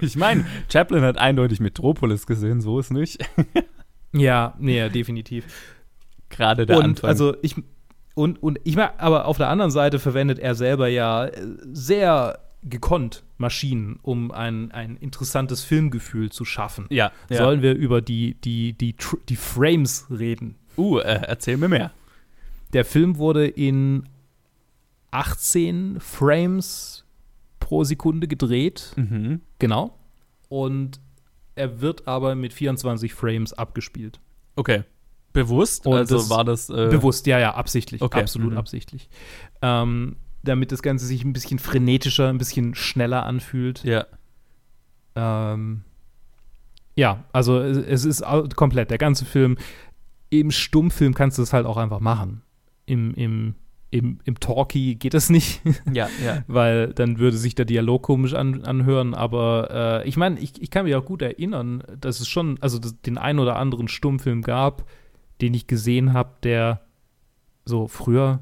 [0.00, 3.18] Ich meine, Chaplin hat eindeutig Metropolis gesehen, so ist nicht.
[4.14, 5.44] ja, nee, ja, definitiv.
[6.30, 7.10] Gerade der und Anfang.
[7.10, 7.56] also ich
[8.14, 12.40] und, und ich mag, aber auf der anderen Seite verwendet er selber ja äh, sehr
[12.62, 16.86] gekonnt Maschinen, um ein, ein interessantes Filmgefühl zu schaffen.
[16.88, 17.36] ja, ja.
[17.36, 18.96] Sollen wir über die, die, die,
[19.28, 20.56] die Frames reden?
[20.78, 21.92] uh, äh, erzähl mir mehr.
[22.72, 24.08] Der Film wurde in
[25.10, 27.04] 18 Frames
[27.60, 28.92] pro Sekunde gedreht.
[28.96, 29.40] Mhm.
[29.58, 29.98] Genau.
[30.48, 31.00] Und
[31.54, 34.20] er wird aber mit 24 Frames abgespielt.
[34.56, 34.84] Okay.
[35.32, 35.86] Bewusst?
[35.86, 36.70] Und also das- war das.
[36.70, 38.00] Äh, Bewusst, ja, ja, absichtlich.
[38.02, 38.20] Okay.
[38.20, 38.58] Absolut Mhm.
[38.58, 39.08] absichtlich.
[39.62, 43.82] Ähm, damit das Ganze sich ein bisschen frenetischer, ein bisschen schneller anfühlt.
[43.84, 44.06] Ja.
[45.16, 45.82] Ähm,
[46.94, 48.24] ja, also es, es ist
[48.56, 49.58] komplett, der ganze Film.
[50.30, 52.42] Im Stummfilm kannst du es halt auch einfach machen.
[52.86, 53.54] Im, im,
[53.90, 56.44] im, im Talkie geht das nicht, Ja, ja.
[56.46, 59.14] weil dann würde sich der Dialog komisch an, anhören.
[59.14, 62.78] Aber äh, ich meine, ich, ich kann mich auch gut erinnern, dass es schon, also
[62.78, 64.86] den einen oder anderen Stummfilm gab,
[65.40, 66.82] den ich gesehen habe, der
[67.64, 68.40] so früher,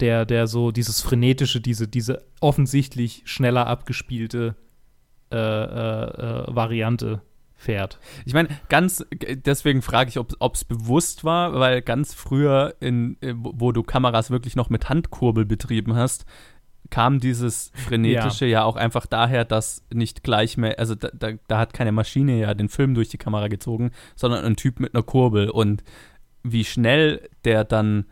[0.00, 4.56] der, der so dieses frenetische, diese, diese offensichtlich schneller abgespielte
[5.30, 7.22] äh, äh, äh, Variante
[7.60, 7.98] fährt.
[8.24, 13.34] Ich meine, ganz, deswegen frage ich, ob es bewusst war, weil ganz früher, in, äh,
[13.36, 16.24] wo du Kameras wirklich noch mit Handkurbel betrieben hast,
[16.88, 21.58] kam dieses Frenetische ja, auch einfach daher, dass nicht gleich mehr, also da, da, da
[21.58, 25.04] hat keine Maschine ja den Film durch die Kamera gezogen, sondern ein Typ mit einer
[25.04, 25.50] Kurbel.
[25.50, 25.84] Und
[26.42, 28.06] wie schnell der dann,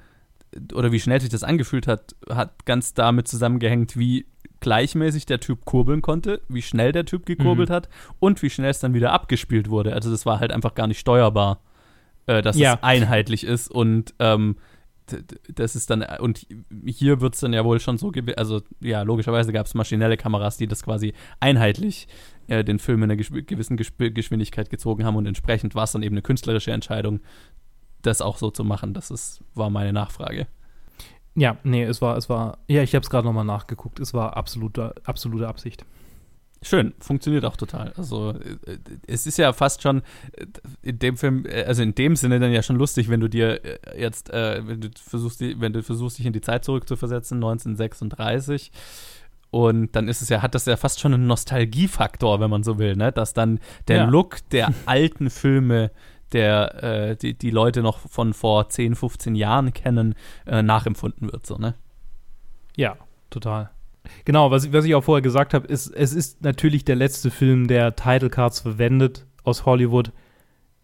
[0.75, 4.27] oder wie schnell sich das angefühlt hat, hat ganz damit zusammengehängt, wie
[4.61, 7.75] gleichmäßig der Typ kurbeln konnte, wie schnell der Typ gekurbelt Mhm.
[7.75, 9.92] hat und wie schnell es dann wieder abgespielt wurde.
[9.92, 11.61] Also das war halt einfach gar nicht steuerbar,
[12.27, 12.75] äh, dass Ja.
[12.75, 14.57] es einheitlich ist und ähm,
[15.55, 16.47] das ist dann, und
[16.85, 20.59] hier wird es dann ja wohl schon so, also ja, logischerweise gab es maschinelle Kameras,
[20.59, 22.09] die das quasi einheitlich
[22.47, 26.03] äh, den Film in einer gesch gewissen Geschwindigkeit gezogen haben und entsprechend war es dann
[26.03, 27.21] eben eine künstlerische Entscheidung,
[28.03, 28.92] das auch so zu machen.
[28.92, 30.47] Das ist, war meine Nachfrage.
[31.38, 34.01] Ja, nee, es war, es war, ja, ich habe es gerade nochmal nachgeguckt.
[34.01, 35.85] Es war absolute, absolute Absicht.
[36.61, 37.92] Schön, funktioniert auch total.
[37.96, 40.46] Also äh, es ist ja fast schon äh,
[40.83, 43.61] in dem Film, äh, also in dem Sinne dann ja schon lustig, wenn du dir
[43.96, 48.72] jetzt, äh, wenn du versuchst, wenn du versuchst, dich in die Zeit zurückzuversetzen, 1936.
[49.51, 52.79] Und dann ist es ja, hat das ja fast schon einen Nostalgiefaktor, wenn man so
[52.79, 53.12] will, ne?
[53.12, 54.05] Dass dann der ja.
[54.05, 55.90] Look der alten Filme,
[56.33, 60.14] der äh, die, die Leute noch von vor 10, 15 Jahren kennen,
[60.47, 61.75] äh, nachempfunden wird, so, ne?
[62.77, 62.97] Ja,
[63.31, 63.71] total.
[64.25, 67.69] Genau, was, was ich auch vorher gesagt habe, ist, es ist natürlich der letzte Film,
[67.69, 70.12] der Title Cards verwendet aus Hollywood,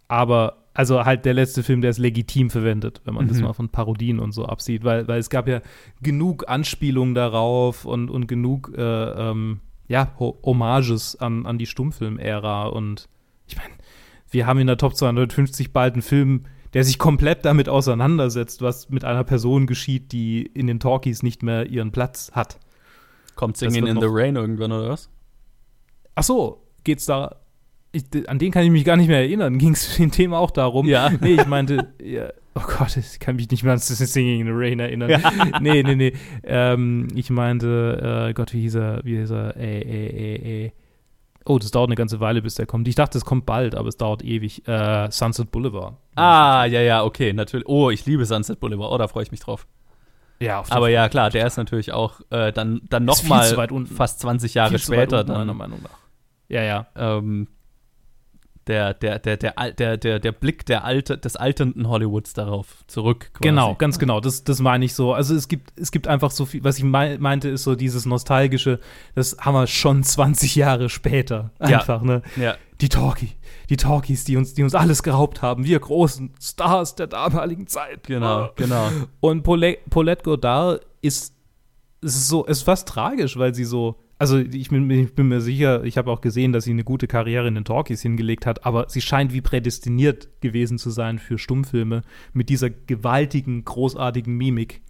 [0.09, 3.28] aber also halt der letzte Film, der es legitim verwendet, wenn man mhm.
[3.28, 5.61] das mal von Parodien und so absieht, weil, weil es gab ja
[6.02, 13.09] genug Anspielungen darauf und, und genug äh, ähm, ja, Hommages an, an die Stummfilm-Ära und
[13.46, 13.70] ich meine,
[14.34, 16.44] wir haben in der Top 250 bald einen Film,
[16.74, 21.42] der sich komplett damit auseinandersetzt, was mit einer Person geschieht, die in den Talkies nicht
[21.42, 22.58] mehr ihren Platz hat.
[23.36, 25.08] Kommt Singing in the Rain irgendwann oder was?
[26.16, 27.36] Ach so, geht's da.
[27.92, 29.58] Ich, an den kann ich mich gar nicht mehr erinnern.
[29.58, 30.86] Ging es dem Thema auch darum?
[30.86, 31.10] Ja.
[31.20, 34.52] Nee, ich meinte, ja, oh Gott, ich kann mich nicht mehr an Singing in the
[34.52, 35.10] Rain erinnern.
[35.10, 35.20] Ja.
[35.60, 36.12] Nee, nee, nee.
[36.42, 39.00] Ähm, ich meinte, äh, Gott, wie hieß er?
[39.04, 39.56] Wie hieß er?
[39.56, 40.72] Ey, ey, ey, ey.
[41.46, 42.88] Oh, das dauert eine ganze Weile, bis der kommt.
[42.88, 44.66] Ich dachte, es kommt bald, aber es dauert ewig.
[44.66, 45.94] Äh, Sunset Boulevard.
[46.14, 47.68] Ah, ja, ja, okay, natürlich.
[47.68, 48.90] Oh, ich liebe Sunset Boulevard.
[48.92, 49.66] Oh, da freue ich mich drauf.
[50.40, 53.54] Ja, auf Aber ja, klar, der ist natürlich auch äh, dann, dann nochmal
[53.94, 55.20] fast 20 Jahre später.
[55.20, 55.98] Unten, dann, meiner Meinung nach.
[56.48, 56.87] Ja, ja.
[56.96, 57.48] Ähm,
[58.66, 63.31] der, der, der, der, der, der, der Blick der Alte, des alternden Hollywoods darauf zurück.
[63.35, 63.48] Quasi.
[63.48, 64.20] Genau, ganz genau.
[64.20, 65.12] Das, das meine ich so.
[65.12, 68.81] Also es gibt, es gibt einfach so viel, was ich meinte, ist so dieses Nostalgische,
[69.14, 71.50] das haben wir schon 20 Jahre später.
[71.59, 72.07] Einfach, ja.
[72.07, 72.22] ne?
[72.37, 72.55] Ja.
[72.81, 73.37] Die Talkie
[73.70, 78.07] die Talkies, die uns, die uns alles geraubt haben, wir großen Stars der damaligen Zeit.
[78.07, 78.88] Genau, genau.
[79.20, 81.35] Und Paulette Godard ist,
[82.03, 85.85] ist so, ist fast tragisch, weil sie so, also ich bin, ich bin mir sicher,
[85.85, 88.88] ich habe auch gesehen, dass sie eine gute Karriere in den Talkies hingelegt hat, aber
[88.88, 94.83] sie scheint wie prädestiniert gewesen zu sein für Stummfilme mit dieser gewaltigen, großartigen Mimik,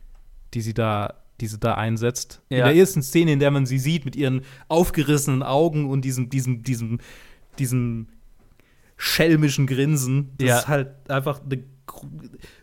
[0.53, 2.43] die sie da die sie da einsetzt.
[2.49, 2.59] Ja.
[2.59, 6.31] In der ersten Szene, in der man sie sieht mit ihren aufgerissenen Augen und diesem,
[6.31, 7.01] diesem, diesem,
[7.59, 8.07] diesem
[8.97, 10.31] schelmischen Grinsen.
[10.39, 10.59] Das ja.
[10.59, 11.65] ist halt einfach eine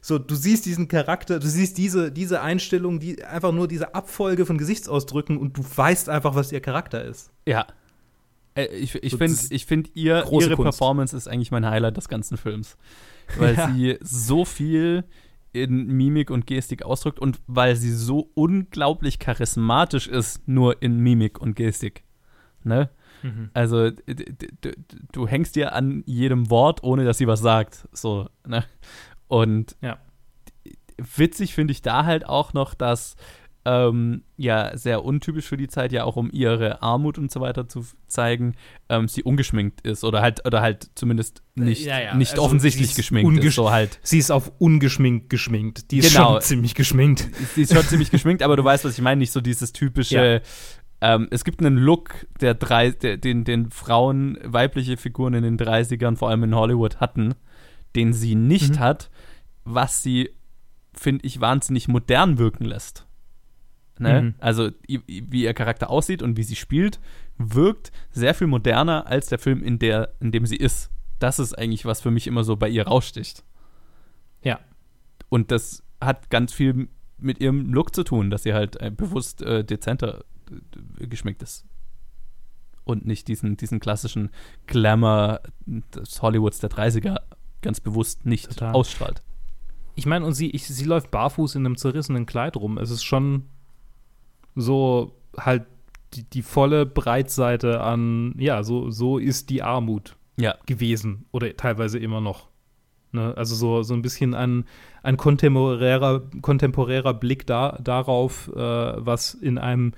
[0.01, 4.45] so, du siehst diesen Charakter, du siehst diese, diese Einstellung, die einfach nur diese Abfolge
[4.45, 7.31] von Gesichtsausdrücken und du weißt einfach, was ihr Charakter ist.
[7.47, 7.67] Ja.
[8.55, 10.57] Äh, ich ich so, finde, ich find ihr, ihre Kunst.
[10.57, 12.77] Performance ist eigentlich mein Highlight des ganzen Films.
[13.37, 13.71] Weil ja.
[13.71, 15.03] sie so viel
[15.53, 21.39] in Mimik und Gestik ausdrückt und weil sie so unglaublich charismatisch ist, nur in Mimik
[21.39, 22.03] und Gestik.
[22.63, 22.89] Ne?
[23.23, 23.49] Mhm.
[23.53, 23.91] Also
[25.11, 27.87] du hängst dir an jedem Wort, ohne dass sie was sagt.
[27.91, 28.63] So, ne?
[29.31, 29.97] Und ja.
[30.97, 33.15] witzig finde ich da halt auch noch, dass
[33.63, 37.69] ähm, ja sehr untypisch für die Zeit, ja auch um ihre Armut und so weiter
[37.69, 38.55] zu zeigen,
[38.89, 42.15] ähm, sie ungeschminkt ist oder halt oder halt zumindest nicht, ja, ja.
[42.15, 43.55] nicht also offensichtlich geschminkt ist.
[43.55, 44.01] So halt.
[44.03, 45.91] Sie ist auf ungeschminkt geschminkt.
[45.91, 46.33] Die ist genau.
[46.33, 47.29] schon ziemlich geschminkt.
[47.55, 50.41] Sie ist schon ziemlich geschminkt, aber du weißt, was ich meine, nicht so dieses typische
[50.43, 51.15] ja.
[51.15, 55.57] Ähm, es gibt einen Look, der drei, der, den, den Frauen, weibliche Figuren in den
[55.57, 57.33] 30ern, vor allem in Hollywood, hatten,
[57.95, 58.79] den sie nicht mhm.
[58.79, 59.09] hat,
[59.63, 60.31] was sie,
[60.93, 63.05] finde ich, wahnsinnig modern wirken lässt.
[63.99, 64.21] Ne?
[64.21, 64.35] Mhm.
[64.39, 66.99] Also, wie ihr Charakter aussieht und wie sie spielt,
[67.37, 70.89] wirkt sehr viel moderner als der Film, in, der, in dem sie ist.
[71.19, 73.43] Das ist eigentlich, was für mich immer so bei ihr raussticht.
[74.43, 74.59] Ja.
[75.29, 79.43] Und das hat ganz viel mit ihrem Look zu tun, dass sie halt äh, bewusst
[79.43, 80.25] äh, dezenter
[80.97, 81.65] geschminkt ist.
[82.83, 84.31] Und nicht diesen, diesen klassischen
[84.65, 87.19] Glamour des Hollywoods der 30er
[87.61, 88.73] ganz bewusst nicht Total.
[88.73, 89.21] ausstrahlt.
[89.95, 92.77] Ich meine, und sie, ich, sie läuft barfuß in einem zerrissenen Kleid rum.
[92.77, 93.45] Es ist schon
[94.55, 95.65] so halt
[96.13, 100.55] die, die volle Breitseite an, ja, so, so ist die Armut ja.
[100.65, 102.49] gewesen oder teilweise immer noch.
[103.11, 103.33] Ne?
[103.37, 104.65] Also so, so ein bisschen ein,
[105.03, 109.93] ein kontemporärer, kontemporärer Blick da, darauf, äh, was in einem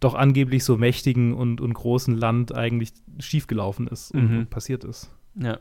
[0.00, 4.38] doch angeblich so mächtigen und, und großen Land eigentlich schiefgelaufen ist und, mhm.
[4.40, 5.10] und passiert ist.
[5.34, 5.58] Ja.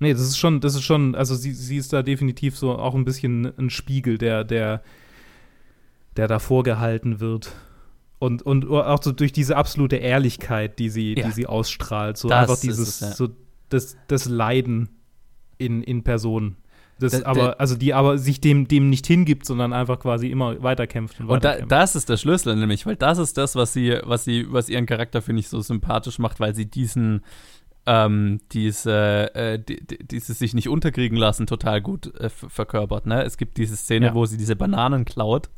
[0.00, 2.94] Nee, das ist schon, das ist schon, also sie, sie ist da definitiv so auch
[2.94, 4.82] ein bisschen ein Spiegel, der, der,
[6.16, 7.52] der da vorgehalten wird.
[8.18, 11.26] Und, und auch so durch diese absolute Ehrlichkeit, die sie, ja.
[11.26, 12.16] die sie ausstrahlt.
[12.16, 13.12] So das einfach dieses, es, ja.
[13.12, 13.28] so
[13.68, 14.88] das, das Leiden
[15.58, 16.56] in, in Person.
[16.98, 20.62] Das der, aber, also die aber sich dem, dem nicht hingibt, sondern einfach quasi immer
[20.62, 21.20] weiterkämpft.
[21.20, 24.24] Und, und da, das ist der Schlüssel nämlich, weil das ist das, was sie, was
[24.24, 27.22] sie, was ihren Charakter, finde ich, so sympathisch macht, weil sie diesen,
[27.86, 33.06] ähm, diese, äh, die, dieses sich nicht unterkriegen lassen total gut äh, verkörpert.
[33.06, 33.24] Ne?
[33.24, 34.14] Es gibt diese Szene, ja.
[34.14, 35.50] wo sie diese Bananen klaut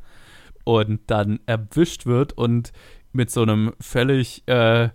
[0.65, 2.73] und dann erwischt wird und
[3.13, 4.91] mit so einem völlig äh,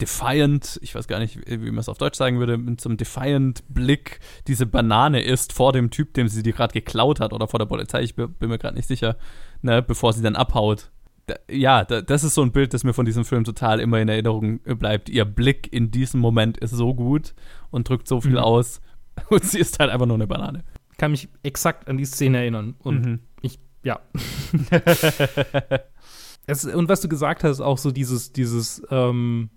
[0.00, 2.96] defiant, ich weiß gar nicht, wie man es auf Deutsch sagen würde, mit so einem
[2.96, 7.48] defiant Blick diese Banane isst vor dem Typ, dem sie die gerade geklaut hat oder
[7.48, 9.16] vor der Polizei, ich bin mir gerade nicht sicher,
[9.62, 10.90] ne, bevor sie dann abhaut.
[11.50, 14.08] Ja, da, das ist so ein Bild, das mir von diesem Film total immer in
[14.08, 15.08] Erinnerung bleibt.
[15.08, 17.34] Ihr Blick in diesem Moment ist so gut
[17.70, 18.38] und drückt so viel mhm.
[18.38, 18.80] aus
[19.30, 20.64] und sie ist halt einfach nur eine Banane.
[20.98, 23.20] Kann mich exakt an die Szene erinnern und mhm.
[23.42, 24.00] ich, ja.
[26.46, 29.50] es, und was du gesagt hast, auch so dieses, dieses, ähm,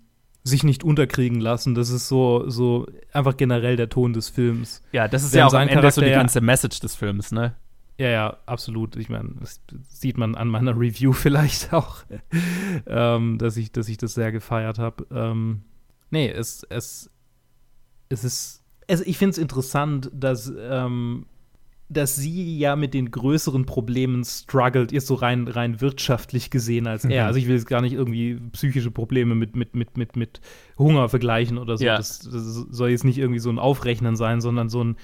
[0.44, 1.74] sich nicht unterkriegen lassen.
[1.74, 4.82] Das ist so, so einfach generell der Ton des Films.
[4.92, 7.54] Ja, das ist Wenn ja auch am Ende so die ganze Message des Films, ne?
[7.98, 8.96] Ja, ja, absolut.
[8.96, 11.98] Ich meine, das sieht man an meiner Review vielleicht auch,
[12.86, 15.06] ähm, dass, ich, dass ich das sehr gefeiert habe.
[15.12, 15.62] Ähm,
[16.10, 17.10] nee, es, es,
[18.08, 18.64] es ist.
[18.88, 21.26] Also ich finde es interessant, dass ähm,
[21.90, 27.04] dass sie ja mit den größeren Problemen struggelt, ist so rein, rein wirtschaftlich gesehen als
[27.04, 27.22] er.
[27.22, 27.26] Mhm.
[27.26, 30.40] Also ich will jetzt gar nicht irgendwie psychische Probleme mit, mit, mit, mit, mit
[30.78, 31.84] Hunger vergleichen oder so.
[31.84, 31.96] Ja.
[31.96, 34.96] Das, das, soll jetzt nicht irgendwie so ein Aufrechnen sein, sondern so ein,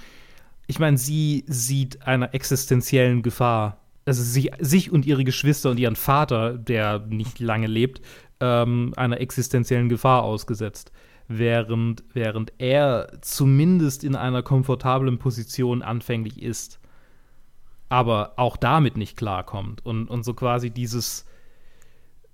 [0.70, 3.78] ich meine, sie sieht einer existenziellen Gefahr.
[4.04, 8.00] Also sie, sich und ihre Geschwister und ihren Vater, der nicht lange lebt,
[8.38, 10.92] ähm, einer existenziellen Gefahr ausgesetzt
[11.26, 16.78] während, während er zumindest in einer komfortablen Position anfänglich ist,
[17.88, 21.26] aber auch damit nicht klarkommt und, und so quasi dieses,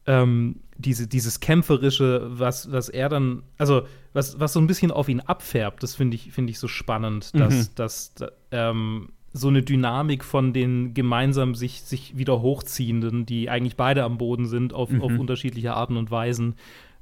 [0.07, 5.09] ähm, diese, dieses kämpferische, was, was er dann, also was, was so ein bisschen auf
[5.09, 7.75] ihn abfärbt, das finde ich, find ich so spannend, dass, mhm.
[7.75, 8.15] dass
[8.51, 14.19] ähm, so eine Dynamik von den gemeinsam sich, sich wieder hochziehenden, die eigentlich beide am
[14.19, 15.03] Boden sind, auf, mhm.
[15.03, 16.55] auf unterschiedliche Arten und Weisen,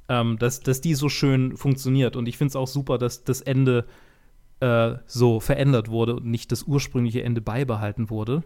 [0.09, 2.15] ähm, dass, dass die so schön funktioniert.
[2.15, 3.85] Und ich finde es auch super, dass das Ende
[4.59, 8.43] äh, so verändert wurde und nicht das ursprüngliche Ende beibehalten wurde.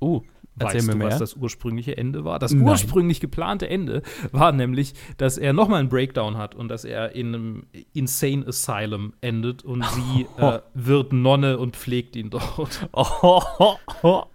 [0.00, 0.22] Oh,
[0.58, 1.06] Erzähl weißt du, mehr.
[1.08, 2.38] was das ursprüngliche Ende war?
[2.38, 2.66] Das Nein.
[2.66, 7.28] ursprünglich geplante Ende war nämlich, dass er nochmal einen Breakdown hat und dass er in
[7.28, 12.88] einem Insane Asylum endet und sie äh, wird Nonne und pflegt ihn dort.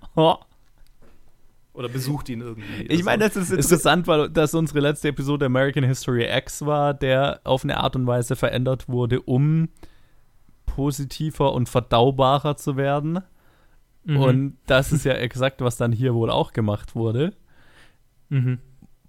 [1.74, 2.84] Oder besucht ihn irgendwie.
[2.84, 7.42] Ich meine, das ist interessant, weil das unsere letzte Episode American History X war, der
[7.44, 9.70] auf eine Art und Weise verändert wurde, um
[10.68, 13.22] positiver und verdaubarer zu werden.
[14.06, 14.18] Mhm.
[14.18, 17.34] Und das ist ja exakt, was dann hier wohl auch gemacht wurde.
[18.30, 18.60] Mhm.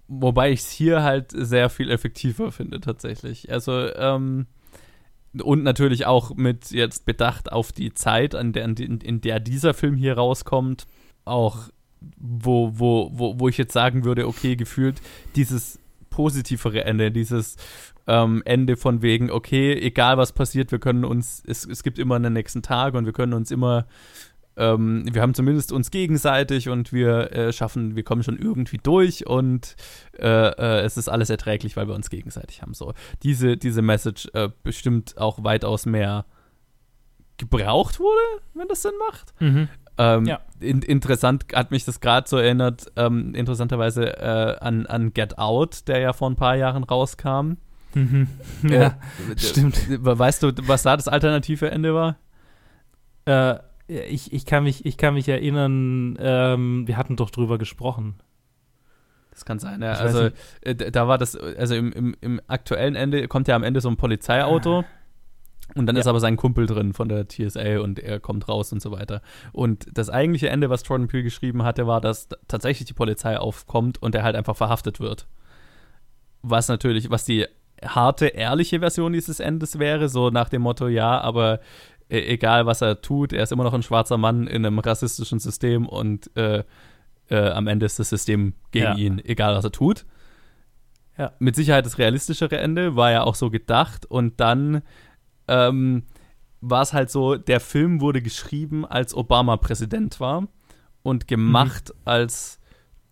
[0.07, 3.51] Wobei ich es hier halt sehr viel effektiver finde, tatsächlich.
[3.51, 4.45] Also, ähm,
[5.41, 9.73] und natürlich auch mit jetzt Bedacht auf die Zeit, in der, in, in der dieser
[9.73, 10.87] Film hier rauskommt,
[11.25, 11.69] auch
[12.17, 15.01] wo, wo, wo, wo ich jetzt sagen würde, okay, gefühlt
[15.35, 15.79] dieses
[16.09, 17.57] positivere Ende, dieses
[18.07, 22.15] ähm, Ende von wegen, okay, egal was passiert, wir können uns, es, es gibt immer
[22.15, 23.87] einen nächsten Tag und wir können uns immer,
[24.57, 29.27] ähm, wir haben zumindest uns gegenseitig und wir äh, schaffen, wir kommen schon irgendwie durch
[29.27, 29.75] und
[30.17, 32.73] äh, äh, es ist alles erträglich, weil wir uns gegenseitig haben.
[32.73, 36.25] So, diese, diese Message äh, bestimmt auch weitaus mehr
[37.37, 39.33] gebraucht wurde, wenn das Sinn macht.
[39.41, 39.67] Mhm.
[39.97, 40.39] Ähm, ja.
[40.59, 45.87] in, interessant hat mich das gerade so erinnert, ähm, interessanterweise äh, an, an Get Out,
[45.87, 47.53] der ja vor ein paar Jahren rauskam.
[47.93, 48.27] Mhm.
[48.63, 48.93] Ja, äh,
[49.37, 49.77] stimmt.
[49.89, 52.17] Weißt du, was da das alternative Ende war?
[53.25, 58.15] Äh, ich, ich, kann mich, ich kann mich erinnern, ähm, wir hatten doch drüber gesprochen.
[59.31, 59.93] Das kann sein, ja.
[59.93, 60.29] Also,
[60.61, 63.89] äh, da war das, also im, im, im, aktuellen Ende kommt ja am Ende so
[63.89, 64.79] ein Polizeiauto.
[64.79, 64.85] Ah
[65.73, 66.01] und dann ja.
[66.01, 69.21] ist aber sein Kumpel drin von der TSA und er kommt raus und so weiter.
[69.51, 74.01] Und das eigentliche Ende, was Jordan Peele geschrieben hatte, war, dass tatsächlich die Polizei aufkommt
[74.01, 75.27] und er halt einfach verhaftet wird.
[76.43, 77.47] Was natürlich, was die
[77.83, 81.59] harte, ehrliche Version dieses Endes wäre, so nach dem Motto, ja, aber
[82.09, 85.39] e egal was er tut, er ist immer noch ein schwarzer Mann in einem rassistischen
[85.39, 86.63] System und äh,
[87.29, 88.95] äh, am Ende ist das System gegen ja.
[88.95, 90.05] ihn, egal was er tut.
[91.17, 91.31] Ja.
[91.39, 94.81] Mit Sicherheit das realistischere Ende war ja auch so gedacht und dann
[95.47, 96.03] ähm,
[96.61, 100.47] war es halt so, der Film wurde geschrieben, als Obama Präsident war
[101.03, 102.01] und gemacht, mhm.
[102.05, 102.59] als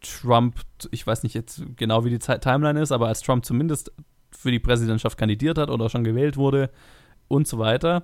[0.01, 0.59] Trump,
[0.91, 3.91] ich weiß nicht jetzt genau, wie die Timeline ist, aber als Trump zumindest
[4.32, 6.70] für die Präsidentschaft kandidiert hat oder schon gewählt wurde
[7.28, 8.03] und so weiter.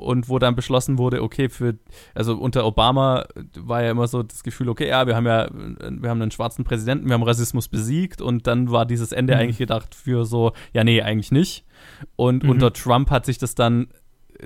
[0.00, 1.76] Und wo dann beschlossen wurde, okay, für,
[2.14, 6.08] also unter Obama war ja immer so das Gefühl, okay, ja, wir haben ja, wir
[6.08, 9.40] haben einen schwarzen Präsidenten, wir haben Rassismus besiegt und dann war dieses Ende mhm.
[9.40, 11.66] eigentlich gedacht für so, ja, nee, eigentlich nicht.
[12.16, 12.50] Und mhm.
[12.50, 13.88] unter Trump hat sich das dann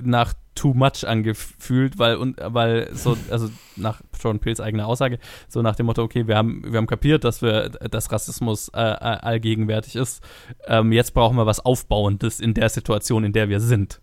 [0.01, 5.61] nach too much angefühlt, weil und weil so also nach Sean Pills eigener Aussage so
[5.61, 9.95] nach dem Motto okay wir haben wir haben kapiert dass wir dass Rassismus äh, allgegenwärtig
[9.95, 10.23] ist
[10.67, 14.01] ähm, jetzt brauchen wir was Aufbauendes in der Situation in der wir sind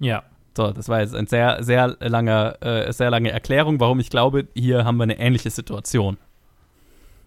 [0.00, 0.24] ja
[0.60, 4.48] so das war jetzt ein sehr sehr langer äh, sehr lange Erklärung warum ich glaube
[4.54, 6.16] hier haben wir eine ähnliche Situation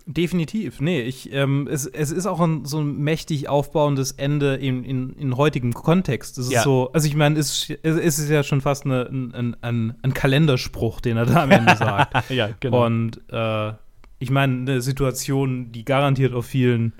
[0.05, 0.81] Definitiv.
[0.81, 5.13] Nee, ich, ähm, es, es ist auch ein, so ein mächtig aufbauendes Ende in, in,
[5.13, 6.37] in heutigem Kontext.
[6.37, 6.61] Es ist Ja.
[6.61, 10.99] so, also ich meine, es, es ist ja schon fast eine, ein, ein, ein Kalenderspruch,
[10.99, 12.29] den er da am Ende sagt.
[12.29, 13.73] ja, Und äh,
[14.19, 16.91] ich meine, eine Situation, die garantiert auf vielen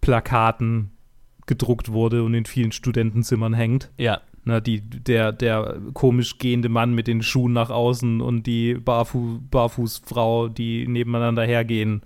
[0.00, 0.92] Plakaten
[1.46, 3.90] gedruckt wurde und in vielen Studentenzimmern hängt.
[3.98, 8.72] ja, Na, die, der, der komisch gehende Mann mit den Schuhen nach außen und die
[8.72, 12.00] Barfu Barfußfrau, die nebeneinander hergehen,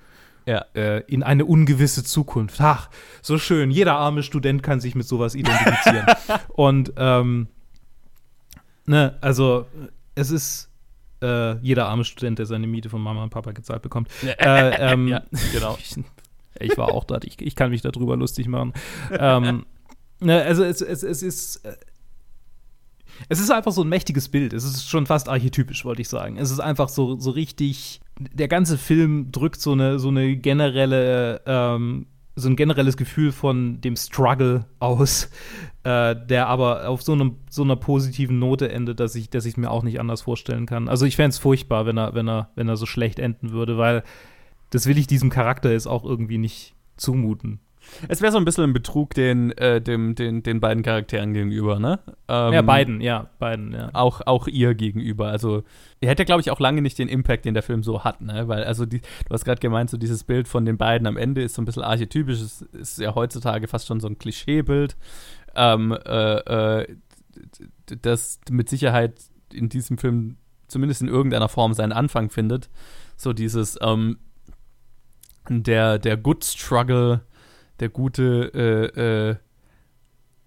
[0.45, 0.65] ja.
[0.75, 2.61] äh, in eine ungewisse Zukunft.
[2.61, 2.91] Ach,
[3.23, 3.71] so schön.
[3.71, 6.05] Jeder arme Student kann sich mit sowas identifizieren.
[6.49, 7.47] und, ähm,
[8.87, 9.67] ne, also,
[10.17, 10.69] es ist
[11.23, 14.09] äh, jeder arme Student, der seine Miete von Mama und Papa gezahlt bekommt.
[14.23, 15.23] Äh, ähm, ja,
[15.53, 15.79] genau.
[15.81, 15.95] ich,
[16.59, 18.73] ich war auch dort, ich, ich kann mich darüber lustig machen.
[19.17, 19.65] ähm,
[20.19, 21.77] ne, also es, es, es ist äh,
[23.29, 24.53] es ist einfach so ein mächtiges Bild.
[24.53, 26.37] Es ist schon fast archetypisch, wollte ich sagen.
[26.37, 28.01] Es ist einfach so, so richtig.
[28.19, 32.07] Der ganze Film drückt so eine, so eine generelle, ähm,
[32.37, 35.31] so ein generelles Gefühl von dem Struggle aus,
[35.85, 39.71] äh, der aber auf so, einem, so einer positiven Note endet, dass ich, dass mir
[39.71, 40.89] auch nicht anders vorstellen kann.
[40.89, 43.77] Also ich fände es furchtbar, wenn er, wenn er, wenn er so schlecht enden würde,
[43.77, 44.03] weil
[44.71, 47.61] das will ich diesem Charakter jetzt auch irgendwie nicht zumuten.
[48.09, 51.79] Es wäre so ein bisschen ein Betrug den, äh, dem, den, den beiden Charakteren gegenüber,
[51.79, 52.01] ne?
[52.29, 53.91] Ähm, ja, beiden, ja, beiden, ja.
[53.93, 55.29] Auch, auch ihr gegenüber.
[55.29, 55.65] Also,
[56.01, 58.49] er hätte, glaube ich, auch lange nicht den Impact, den der Film so hat, ne?
[58.49, 61.43] Weil, also, die, du hast gerade gemeint, so dieses Bild von den beiden am Ende
[61.43, 62.41] ist so ein bisschen archetypisch.
[62.41, 64.97] Es ist ja heutzutage fast schon so ein Klischeebild.
[65.55, 66.97] Ähm, äh, äh,
[68.01, 69.15] das mit Sicherheit
[69.53, 70.37] in diesem Film
[70.69, 72.71] zumindest in irgendeiner Form seinen Anfang findet.
[73.17, 74.19] So dieses, ähm,
[75.49, 77.21] der, der Good Struggle,
[77.83, 79.37] der gute äh, äh,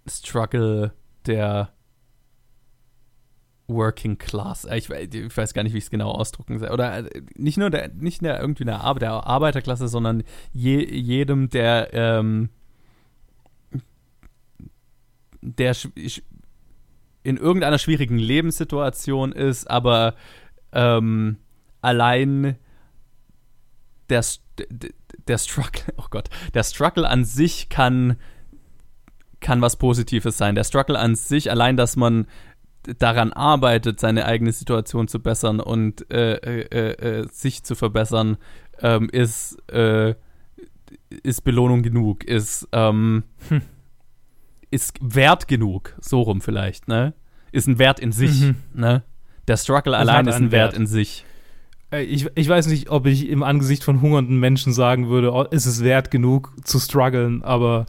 [0.08, 0.94] Struggle
[1.26, 1.74] der
[3.68, 4.64] Working Class.
[4.64, 6.70] Äh, Ich, ich weiß gar nicht, wie ich es genau ausdrucken soll.
[6.72, 10.24] Oder äh, nicht nur der, nicht der, irgendwie der, Ar der Arbeiterklasse, sondern
[10.54, 12.48] je, jedem, der, ähm,
[15.42, 15.76] der
[17.24, 20.16] in irgendeiner schwierigen Lebenssituation ist, aber
[20.72, 21.36] ähm,
[21.82, 22.56] allein
[24.08, 24.24] der,
[25.28, 28.18] der Struggle, oh Gott, der Struggle an sich kann,
[29.40, 30.56] kann was Positives sein.
[30.56, 32.28] Der Struggle an sich, allein, dass man
[33.00, 38.38] daran arbeitet, seine eigene Situation zu bessern und äh, äh, äh, sich zu verbessern,
[38.80, 40.14] ähm, ist, äh,
[41.24, 43.62] ist Belohnung genug, ist, ähm, Hm.
[44.70, 47.14] ist Wert genug, so rum vielleicht, ne?
[47.52, 48.56] Ist ein Wert in sich, Mhm.
[48.74, 49.04] ne?
[49.48, 50.78] Der Struggle allein ist ein Wert Wert.
[50.80, 51.26] in sich.
[51.96, 55.44] Äh, Ich, ich weiß nicht, ob ich im Angesicht von hungernden Menschen sagen würde, oh,
[55.44, 57.86] ist es wert genug zu strugglen, aber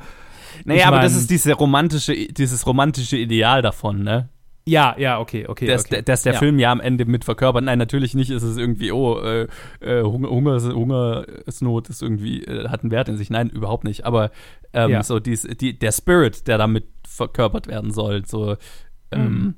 [0.65, 4.29] Naja, Ich aber das mein- ist diese romantische, dieses romantische Ideal davon, ne?
[4.69, 5.67] ja, ja, okay, okay.
[5.69, 6.03] dass, okay.
[6.03, 6.39] dass der ja.
[6.41, 7.63] Film ja am Ende mit verkörpert.
[7.63, 9.47] Nein, natürlich nicht ist es irgendwie, oh, äh,
[9.79, 13.31] äh, Hunger, Hunger, Hungersnot ist irgendwie, äh, hat einen Wert in sich.
[13.31, 14.05] Nein, überhaupt nicht.
[14.05, 14.33] Aber
[14.73, 15.03] ähm, Ja.
[15.05, 18.57] so dies, die, der Spirit, der damit verkörpert werden soll, so
[19.13, 19.55] ähm, Mhm.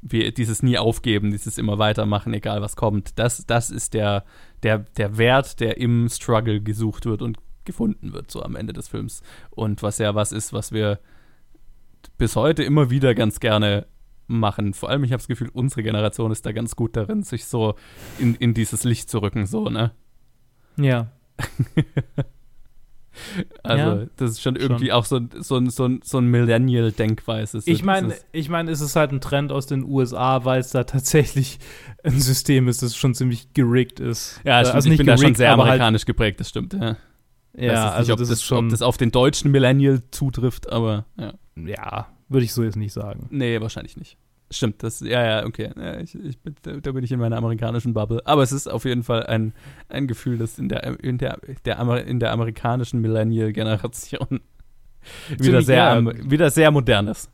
[0.00, 4.24] Wie dieses nie aufgeben, dieses immer weitermachen, egal was kommt, das, das ist der,
[4.62, 8.88] der, der Wert, der im Struggle gesucht wird und gefunden wird, so am Ende des
[8.88, 9.22] Films.
[9.50, 11.00] Und was ja was ist, was wir
[12.16, 13.86] bis heute immer wieder ganz gerne
[14.26, 14.74] machen.
[14.74, 17.74] Vor allem, ich habe das Gefühl, unsere Generation ist da ganz gut darin, sich so
[18.18, 19.92] in, in dieses Licht zu rücken, so, ne?
[20.76, 21.10] Ja.
[23.62, 27.60] Also, Ja, das ist schon irgendwie auch so, ein- so, so, so ein Millennial-Denkweise.
[27.66, 30.84] Ich meine, ich meine, es ist halt ein Trend aus den USA, weil es da
[30.84, 31.58] tatsächlich
[32.02, 34.40] ein System ist, das schon ziemlich gerickt ist.
[34.44, 36.74] ja, Äh, stimmt, also ich bin da schon gerickt, sehr halt- amerikanisch geprägt, das stimmt,
[36.74, 36.96] ja.
[37.56, 38.66] Ja, also nicht, ob das, das, ist schon.
[38.66, 41.32] ob das auf den deutschen Millennial zutrifft, aber ja.
[41.56, 43.26] ja, würde ich so jetzt nicht sagen.
[43.30, 44.16] Nee, wahrscheinlich nicht.
[44.50, 45.70] Stimmt, das, ja, ja, okay.
[45.76, 48.22] Ja, ich, ich, bin- da, bin ich in meiner amerikanischen Bubble.
[48.24, 49.52] Aber es ist auf jeden Fall ein,
[49.88, 54.40] ein Gefühl, das in der, in der, der, Amer, in der amerikanischen Millennial-Generation
[55.38, 56.30] wieder sehr, ja.
[56.30, 57.30] wieder sehr modern ist.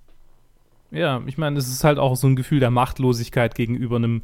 [0.90, 4.22] Ja, ich meine, es ist halt auch so ein Gefühl der Machtlosigkeit gegenüber einem,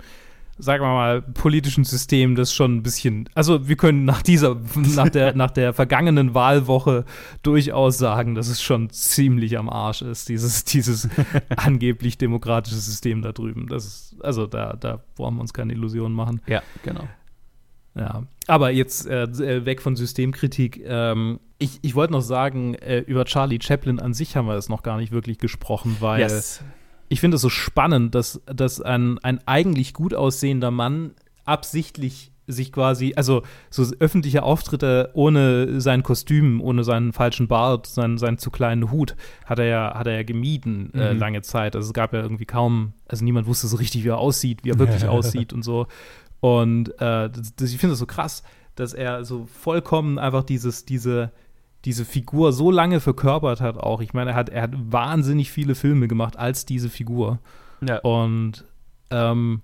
[0.61, 5.09] sagen wir mal, politischen System, das schon ein bisschen, also wir können nach dieser, nach
[5.09, 7.05] der, nach der vergangenen Wahlwoche
[7.43, 11.09] durchaus sagen, dass es schon ziemlich am Arsch ist, dieses, dieses
[11.57, 13.67] angeblich demokratische System da drüben.
[13.69, 16.41] Das ist, also da, da brauchen wir uns keine Illusionen machen.
[16.47, 17.09] Ja, genau.
[17.97, 20.81] Ja, aber jetzt äh, weg von Systemkritik.
[20.85, 24.69] Ähm, ich ich wollte noch sagen, äh, über Charlie Chaplin an sich haben wir es
[24.69, 26.63] noch gar nicht wirklich gesprochen, weil Yes.
[27.11, 31.11] Ich finde es so spannend, dass, dass ein, ein eigentlich gut aussehender Mann
[31.45, 38.17] absichtlich sich quasi, also so öffentliche Auftritte ohne sein Kostüm, ohne seinen falschen Bart, seinen,
[38.17, 41.19] seinen zu kleinen Hut, hat er ja, hat er ja gemieden äh, Mhm.
[41.21, 41.77] lange Zeit.
[41.77, 44.71] Also es gab ja irgendwie kaum, also niemand wusste so richtig, wie er aussieht, wie
[44.71, 45.87] er wirklich aussieht und so.
[46.41, 48.43] Und äh, das, das, ich finde das so krass,
[48.77, 51.33] dass er so vollkommen einfach dieses, diese,
[51.85, 54.01] diese Figur so lange verkörpert hat auch.
[54.01, 57.39] Ich meine, er hat, er hat wahnsinnig viele Filme gemacht als diese Figur.
[57.81, 57.99] Ja.
[58.01, 58.65] Und
[59.11, 59.63] ähm,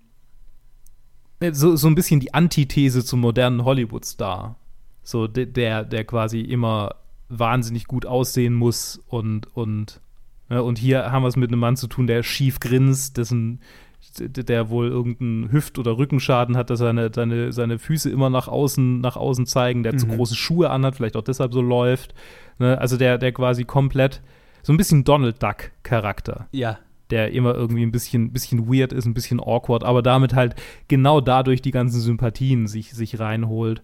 [1.52, 4.56] so, so ein bisschen die Antithese zum modernen Hollywood-Star.
[5.02, 6.96] So der, der quasi immer
[7.28, 10.00] wahnsinnig gut aussehen muss und, und,
[10.48, 13.60] ne, und hier haben wir es mit einem Mann zu tun, der schief grinst, dessen
[14.18, 19.00] der wohl irgendeinen Hüft- oder Rückenschaden hat, dass seine, seine, seine Füße immer nach außen,
[19.00, 19.98] nach außen zeigen, der mhm.
[19.98, 22.14] zu große Schuhe anhat, vielleicht auch deshalb so läuft.
[22.58, 22.78] Ne?
[22.78, 24.22] Also der, der quasi komplett
[24.62, 26.48] so ein bisschen Donald Duck-Charakter.
[26.52, 26.78] Ja.
[27.10, 30.56] Der immer irgendwie ein bisschen, bisschen weird ist, ein bisschen awkward, aber damit halt
[30.88, 33.82] genau dadurch die ganzen Sympathien sich, sich reinholt.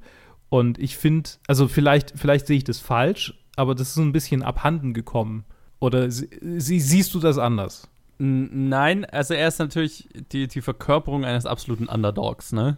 [0.49, 4.13] Und ich finde, also vielleicht, vielleicht sehe ich das falsch, aber das ist so ein
[4.13, 5.45] bisschen abhanden gekommen.
[5.79, 7.89] Oder sie, siehst du das anders?
[8.25, 12.77] Nein, also er ist natürlich die, die Verkörperung eines absoluten Underdogs, ne?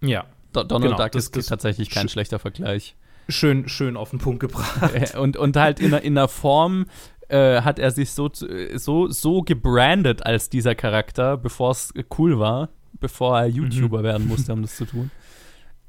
[0.00, 0.26] Ja.
[0.52, 2.94] Do Donald genau, Duck das, ist das tatsächlich kein schlechter Vergleich.
[3.28, 5.16] Schön, schön auf den Punkt gebracht.
[5.16, 6.86] Und, und halt in, in einer Form
[7.26, 12.68] äh, hat er sich so, so, so gebrandet als dieser Charakter, bevor es cool war,
[13.00, 14.04] bevor er YouTuber mhm.
[14.04, 15.10] werden musste, um das zu tun.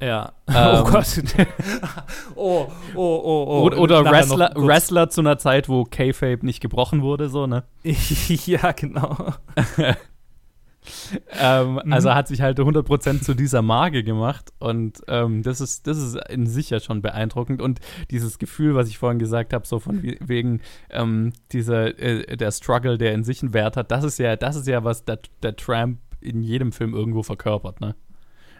[0.02, 0.34] Ja.
[0.50, 1.06] Ähm, oh Gott.
[2.36, 3.62] oh, oh, oh, oh.
[3.66, 7.66] Oder, oder Wrestler, Wrestler zu einer Zeit, wo K-Fape nicht gebrochen wurde, so, ne?
[7.84, 9.36] ja, genau.
[11.40, 11.94] ähm, mhm.
[11.94, 16.16] Also hat sich halt 100% zu dieser Marke gemacht und ähm, das, ist, das ist
[16.30, 17.80] in sich ja schon beeindruckend und
[18.10, 22.98] dieses Gefühl, was ich vorhin gesagt habe, so von wegen ähm, dieser, äh, der Struggle,
[22.98, 25.56] der in sich einen Wert hat, das ist ja, das ist ja, was der, der
[25.56, 27.96] Tramp in jedem Film irgendwo verkörpert, ne?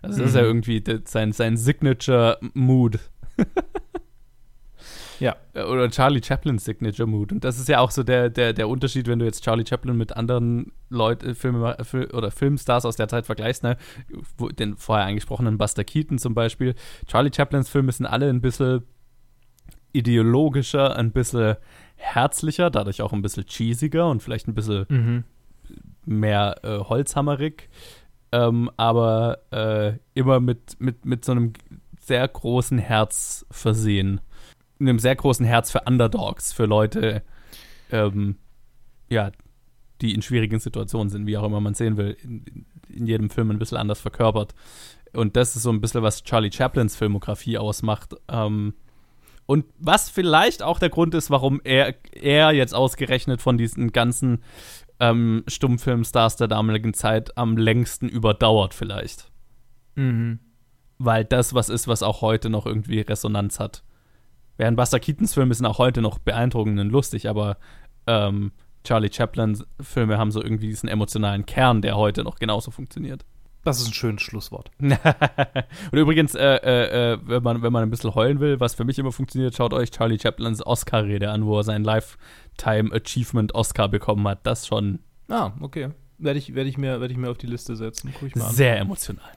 [0.02, 0.48] Also das ist ja mhm.
[0.48, 3.00] irgendwie sein, sein Signature-Mood.
[5.20, 5.36] ja.
[5.54, 7.32] Oder Charlie Chaplins Signature Mood.
[7.32, 9.98] Und das ist ja auch so der, der, der Unterschied, wenn du jetzt Charlie Chaplin
[9.98, 11.78] mit anderen Leuten, Filme
[12.14, 13.78] oder Filmstars aus der Zeit vergleichst, ne?
[14.58, 16.76] Den vorher angesprochenen Buster Keaton zum Beispiel.
[17.08, 18.84] Charlie Chaplins Filme sind alle ein bisschen
[19.92, 21.58] ideologischer, ein bisschen
[21.96, 25.24] herzlicher, dadurch auch ein bisschen cheesiger und vielleicht ein bisschen mhm.
[26.06, 27.70] mehr äh, holzhammerig
[28.32, 31.54] ähm, aber äh, immer mit, mit, mit so einem
[32.00, 34.22] sehr großen Herz versehen.
[34.80, 37.24] Einem sehr großen Herz für Underdogs, für Leute,
[37.92, 38.38] ähm,
[39.10, 39.32] ja,
[40.02, 43.52] die in schwierigen Situationen sind, wie auch immer man sehen will, in, in jedem Film
[43.52, 44.56] ein bisschen anders verkörpert.
[45.14, 48.16] Und das ist so ein bisschen, was Charlie Chaplins Filmografie ausmacht.
[48.28, 48.74] Ähm,
[49.46, 54.44] und was vielleicht auch der Grund ist, warum er, er jetzt ausgerechnet von diesen ganzen
[55.00, 59.32] ähm, Stummfilmstars der damaligen Zeit am längsten überdauert, vielleicht.
[59.96, 60.40] Mhm.
[60.98, 63.84] Weil das was ist, was auch heute noch irgendwie Resonanz hat.
[64.58, 67.58] Während Buster Keatons Filme sind auch heute noch beeindruckend und lustig, aber
[68.08, 68.52] ähm,
[68.84, 73.26] Charlie Chaplin-Filme haben so irgendwie diesen emotionalen Kern, der heute noch genauso funktioniert.
[73.64, 74.72] Das ist ein schönes Schlusswort.
[74.80, 78.86] und übrigens, äh, äh, äh, wenn, man, wenn man ein bisschen heulen will, was für
[78.86, 81.84] mich immer funktioniert, schaut euch Charlie Chaplins Oscar-Rede an, wo er seinen
[82.60, 84.46] Lifetime Achievement Oscar bekommen hat.
[84.46, 85.00] Das schon.
[85.28, 85.90] Ah, okay.
[86.18, 88.12] Werde ich, werd ich, mir, werd ich mir auf die Liste setzen.
[88.14, 88.54] Guck ich mal an.
[88.54, 89.32] Sehr emotional.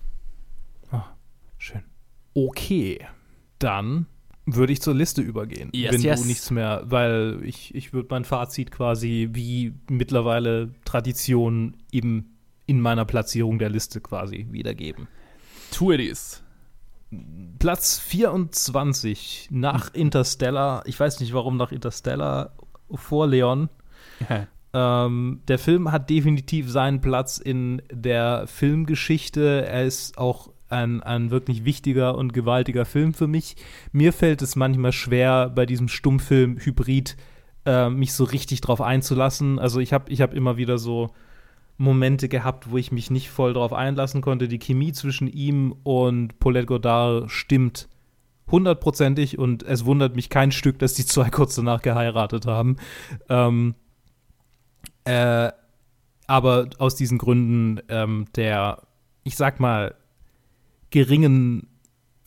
[0.91, 1.05] Ah,
[1.59, 1.83] schön.
[2.35, 3.07] Okay.
[3.59, 4.07] Dann
[4.47, 5.71] würde ich zur Liste übergehen.
[5.73, 6.23] Yes, wenn yes.
[6.23, 12.81] du nichts mehr, weil ich, ich würde mein Fazit quasi wie mittlerweile Tradition eben in
[12.81, 15.07] meiner Platzierung der Liste quasi wiedergeben.
[15.71, 16.43] Tue dies.
[17.61, 20.83] Platz 24 nach Interstellar.
[20.87, 22.53] Ich weiß nicht, warum nach Interstellar
[22.95, 23.69] vor Leon.
[24.75, 29.67] ähm, der Film hat definitiv seinen Platz in der Filmgeschichte.
[29.67, 33.57] Er ist auch ein, ein wirklich wichtiger und gewaltiger Film für mich.
[33.93, 37.17] Mir fällt es manchmal schwer, bei diesem Stummfilm-Hybrid
[37.67, 39.59] äh, mich so richtig drauf einzulassen.
[39.59, 41.11] Also ich habe ich hab immer wieder so
[41.77, 44.49] Momente gehabt, wo ich mich nicht voll drauf einlassen konnte.
[44.49, 47.89] Die Chemie zwischen ihm und Paulette Godard stimmt
[48.51, 52.77] hundertprozentig und es wundert mich kein Stück, dass die zwei kurz danach geheiratet haben.
[53.29, 53.75] Ähm,
[55.05, 55.51] äh,
[56.27, 58.83] aber aus diesen Gründen ähm, der,
[59.25, 59.95] ich sag mal,
[60.91, 61.69] geringen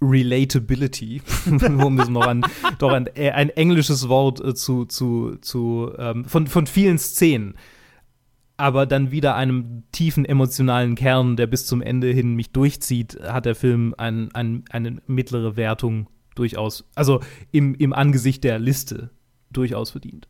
[0.02, 1.22] Relatability,
[1.68, 2.46] um es noch ein,
[2.80, 7.56] doch ein, ein englisches Wort äh, zu, zu, zu ähm, von, von vielen Szenen
[8.58, 13.46] aber dann wieder einem tiefen emotionalen Kern, der bis zum Ende hin mich durchzieht, hat
[13.46, 19.12] der Film ein, ein, eine mittlere Wertung durchaus, also im, im Angesicht der Liste
[19.52, 20.28] durchaus verdient.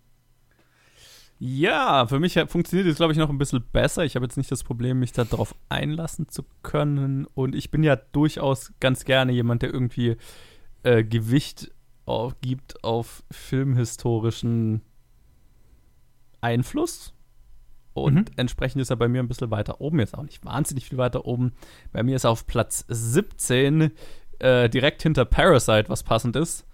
[1.37, 4.05] Ja, für mich funktioniert es, glaube ich, noch ein bisschen besser.
[4.05, 7.25] Ich habe jetzt nicht das Problem, mich darauf einlassen zu können.
[7.33, 10.15] Und ich bin ja durchaus ganz gerne jemand, der irgendwie
[10.83, 11.71] äh, Gewicht
[12.05, 14.81] auf, gibt auf filmhistorischen
[16.39, 17.14] Einfluss.
[17.95, 18.25] Und mhm.
[18.35, 19.99] entsprechend ist er bei mir ein bisschen weiter oben.
[19.99, 21.53] Jetzt auch nicht wahnsinnig viel weiter oben.
[21.93, 23.91] Bei mir ist er auf Platz 17
[24.39, 26.67] äh, direkt hinter Parasite, was passend ist.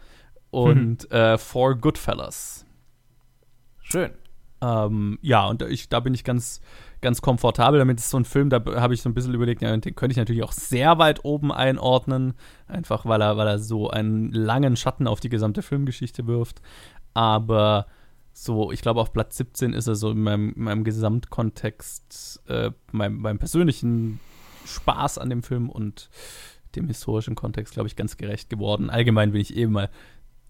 [0.49, 1.15] Und mhm.
[1.15, 2.65] äh, For Goodfellas.
[3.81, 4.09] Schön.
[4.61, 6.59] Ähm, ja, und ich, da bin ich ganz,
[7.01, 7.77] ganz komfortabel.
[7.77, 10.13] Damit ist so ein Film, da habe ich so ein bisschen überlegt, ja, den könnte
[10.13, 12.33] ich natürlich auch sehr weit oben einordnen.
[12.67, 16.63] Einfach weil er, weil er so einen langen Schatten auf die gesamte Filmgeschichte wirft.
[17.13, 17.85] Aber
[18.33, 22.71] so, ich glaube, auf Platz 17 ist er so in meinem, in meinem Gesamtkontext, äh,
[22.91, 24.19] meinem, meinem persönlichen
[24.65, 26.09] Spaß an dem Film und
[26.75, 28.89] dem historischen Kontext, glaube ich, ganz gerecht geworden.
[28.89, 29.89] Allgemein bin ich eben mal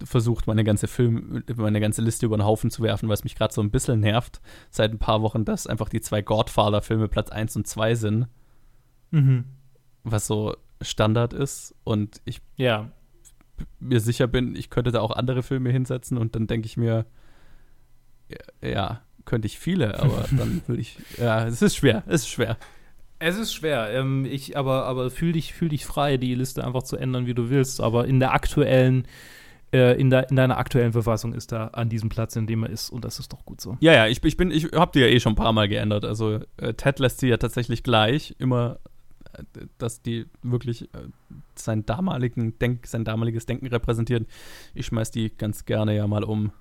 [0.03, 3.36] versucht, meine ganze Film, meine ganze Liste über den Haufen zu werfen, weil es mich
[3.36, 7.29] gerade so ein bisschen nervt seit ein paar Wochen, dass einfach die zwei Godfather-Filme Platz
[7.29, 8.27] 1 und 2 sind.
[9.11, 9.45] Mhm.
[10.03, 11.75] Was so Standard ist.
[11.84, 12.91] Und ich ja.
[13.79, 17.05] mir sicher bin, ich könnte da auch andere Filme hinsetzen und dann denke ich mir,
[18.61, 22.57] ja, könnte ich viele, aber dann würde ich, ja, es ist schwer, es ist schwer.
[23.19, 23.91] Es ist schwer.
[23.91, 27.36] Ähm, ich, aber, aber fühl dich, fühl dich frei, die Liste einfach zu ändern, wie
[27.36, 27.79] du willst.
[27.79, 29.05] Aber in der aktuellen
[29.73, 32.69] äh, in, der, in deiner aktuellen Verfassung ist er an diesem Platz, in dem er
[32.69, 32.89] ist.
[32.89, 33.77] Und das ist doch gut so.
[33.79, 36.03] Ja, ja, ich, ich bin, ich habe die ja eh schon ein paar Mal geändert.
[36.03, 38.79] Also äh, Ted lässt sie ja tatsächlich gleich immer,
[39.34, 39.43] äh,
[39.77, 41.07] dass die wirklich äh,
[41.55, 44.27] sein damaligen Denk, sein damaliges Denken repräsentieren.
[44.73, 46.51] Ich schmeiß die ganz gerne ja mal um.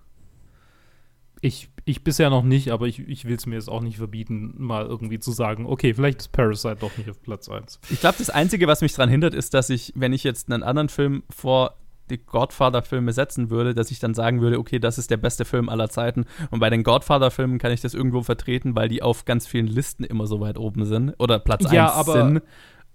[1.43, 4.55] Ich, ich bisher noch nicht, aber ich, ich will es mir jetzt auch nicht verbieten,
[4.59, 7.80] mal irgendwie zu sagen, okay, vielleicht ist Parasite doch nicht auf Platz 1.
[7.88, 10.62] Ich glaube, das Einzige, was mich daran hindert, ist, dass ich, wenn ich jetzt einen
[10.62, 11.76] anderen Film vor
[12.11, 15.68] die Godfather-Filme setzen würde, dass ich dann sagen würde, okay, das ist der beste Film
[15.68, 16.26] aller Zeiten.
[16.51, 20.05] Und bei den Godfather-Filmen kann ich das irgendwo vertreten, weil die auf ganz vielen Listen
[20.05, 22.43] immer so weit oben sind oder Platz ja, 1 aber, sind.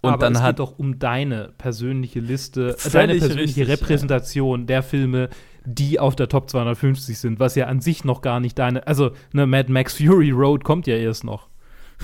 [0.02, 4.60] Und aber dann es hat geht doch um deine persönliche Liste, deine persönliche richtig, Repräsentation
[4.60, 4.66] ja.
[4.66, 5.30] der Filme,
[5.66, 9.10] die auf der Top 250 sind, was ja an sich noch gar nicht deine, also
[9.32, 11.48] ne, Mad Max Fury Road kommt ja erst noch.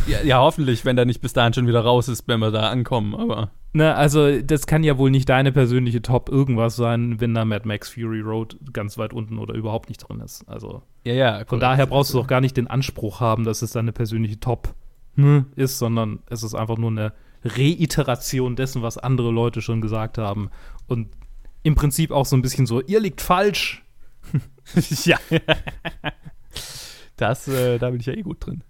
[0.06, 2.70] Ja, ja, hoffentlich, wenn der nicht bis dahin schon wieder raus ist, wenn wir da
[2.70, 3.50] ankommen, aber.
[3.74, 7.66] Ne, also das kann ja wohl nicht deine persönliche Top irgendwas sein, wenn da Mad
[7.66, 10.46] Max Fury Road ganz weit unten oder überhaupt nicht drin ist.
[10.48, 13.72] Also ja, ja, von daher brauchst du doch gar nicht den Anspruch haben, dass es
[13.72, 14.74] deine persönliche Top
[15.16, 17.12] hm, ist, sondern es ist einfach nur eine
[17.44, 20.50] Reiteration dessen, was andere Leute schon gesagt haben.
[20.86, 21.08] Und
[21.62, 23.84] im Prinzip auch so ein bisschen so, ihr liegt falsch.
[25.04, 25.18] ja.
[27.16, 28.64] Das, äh, da bin ich ja eh gut drin.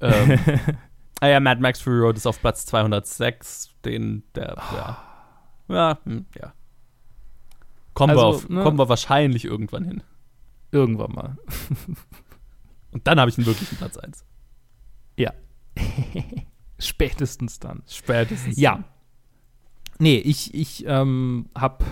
[0.00, 0.38] ähm,
[1.20, 5.06] ah ja, Mad Max Fury Road ist auf Platz 206 den, der, ja.
[5.68, 6.52] Ja, hm, ja.
[7.94, 8.62] Kommen, also, wir auf, ne?
[8.62, 10.02] kommen wir wahrscheinlich irgendwann hin.
[10.72, 11.36] Irgendwann mal.
[12.92, 14.24] Und dann habe ich einen wirklichen Platz 1.
[15.16, 15.32] Ja.
[16.78, 17.82] Spätestens dann.
[17.86, 18.58] Spätestens.
[18.58, 18.76] Ja.
[18.76, 18.84] Dann.
[20.00, 21.84] Nee, ich, ich ähm, hab,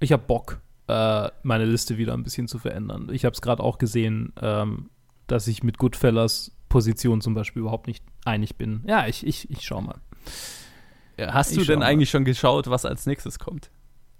[0.00, 3.08] ich hab Bock, äh, meine Liste wieder ein bisschen zu verändern.
[3.12, 4.90] Ich habe es gerade auch gesehen, ähm,
[5.28, 8.82] dass ich mit Goodfellas Position zum Beispiel überhaupt nicht einig bin.
[8.86, 10.00] Ja, ich, ich, ich schau mal.
[11.18, 13.70] Hast du denn eigentlich schon geschaut, was als nächstes kommt?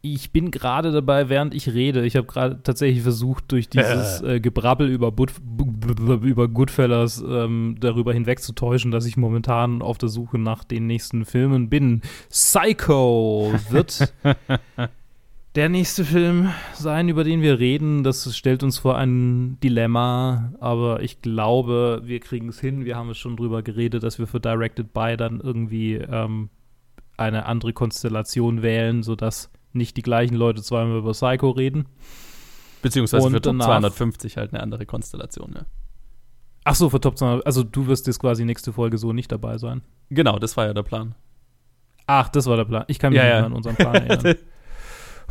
[0.03, 2.07] Ich bin gerade dabei, während ich rede.
[2.07, 4.41] Ich habe gerade tatsächlich versucht, durch dieses äh.
[4.41, 5.33] Gebrabbel über, But
[6.23, 11.69] über Goodfellas ähm, darüber hinwegzutäuschen, dass ich momentan auf der Suche nach den nächsten Filmen
[11.69, 12.01] bin.
[12.31, 14.15] Psycho wird
[15.55, 18.03] der nächste Film sein, über den wir reden.
[18.03, 22.85] Das stellt uns vor ein Dilemma, aber ich glaube, wir kriegen es hin.
[22.85, 26.49] Wir haben es schon drüber geredet, dass wir für Directed By dann irgendwie ähm,
[27.17, 31.87] eine andere Konstellation wählen, sodass nicht die gleichen Leute zweimal über Psycho reden.
[32.83, 35.67] Beziehungsweise und für Top 250 halt eine andere Konstellation, ja.
[36.65, 39.59] Ach so, für Top 200, also du wirst jetzt quasi nächste Folge so nicht dabei
[39.59, 39.83] sein.
[40.11, 41.15] Genau, das war ja der Plan.
[42.07, 42.85] Ach, das war der Plan.
[42.89, 43.47] Ich kann mich ja, nicht ja.
[43.47, 44.37] an unseren Plan erinnern.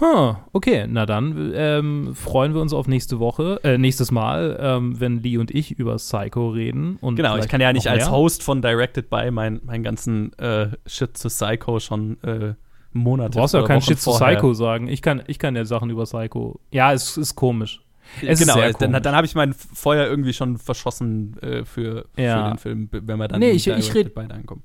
[0.02, 4.98] Huh, okay, na dann ähm, freuen wir uns auf nächste Woche, äh, nächstes Mal, ähm,
[4.98, 6.98] wenn Lee und ich über Psycho reden.
[7.02, 10.70] Und genau, ich kann ja nicht als Host von Directed By meinen mein ganzen äh,
[10.86, 12.54] Shit zu Psycho schon äh,
[12.94, 13.32] Monate.
[13.32, 14.88] Du brauchst ja keinen Shit zu Psycho sagen.
[14.88, 16.60] Ich kann, ich kann ja Sachen über Psycho.
[16.72, 17.82] Ja, es ist komisch.
[18.22, 22.44] Es genau, ist dann, dann habe ich mein Feuer irgendwie schon verschossen äh, für, ja.
[22.44, 24.64] für den Film, wenn wir dann nee, ich, ich red, beide ankommen.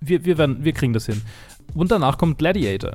[0.00, 1.20] Wir, wir, werden, wir kriegen das hin.
[1.74, 2.92] Und danach kommt Gladiator.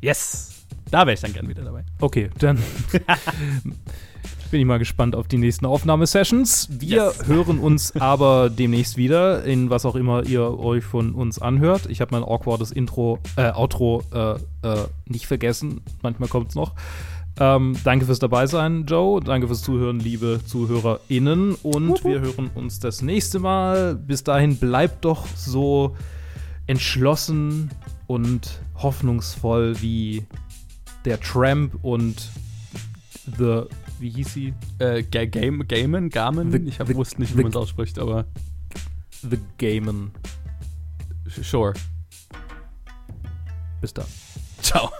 [0.00, 0.66] Yes!
[0.90, 1.84] Da wäre ich dann gern wieder dabei.
[2.00, 2.58] Okay, dann
[4.50, 6.68] bin ich mal gespannt auf die nächsten Aufnahmesessions.
[6.70, 7.26] Wir yes.
[7.26, 11.86] hören uns aber demnächst wieder, in was auch immer ihr euch von uns anhört.
[11.88, 14.32] Ich habe mein awkwardes Intro, äh, Outro äh,
[14.66, 15.80] äh, nicht vergessen.
[16.02, 16.74] Manchmal kommt es noch.
[17.40, 19.20] Ähm, danke fürs Dabeisein, Joe.
[19.20, 21.56] Danke fürs Zuhören, liebe ZuhörerInnen.
[21.62, 23.96] Und wir hören uns das nächste Mal.
[23.96, 25.96] Bis dahin bleibt doch so
[26.66, 27.70] entschlossen
[28.06, 30.24] und hoffnungsvoll wie
[31.04, 32.30] der Tramp und
[33.38, 33.62] The,
[34.04, 34.54] wie hieß sie?
[34.80, 36.10] Äh, Game, Gamen?
[36.10, 36.52] Garmin?
[36.52, 38.26] The, ich hab, the, wusste nicht, wie man es ausspricht, aber.
[39.22, 40.10] The Gamen.
[41.26, 41.72] Sure.
[43.80, 44.06] Bis dann.
[44.60, 44.90] Ciao.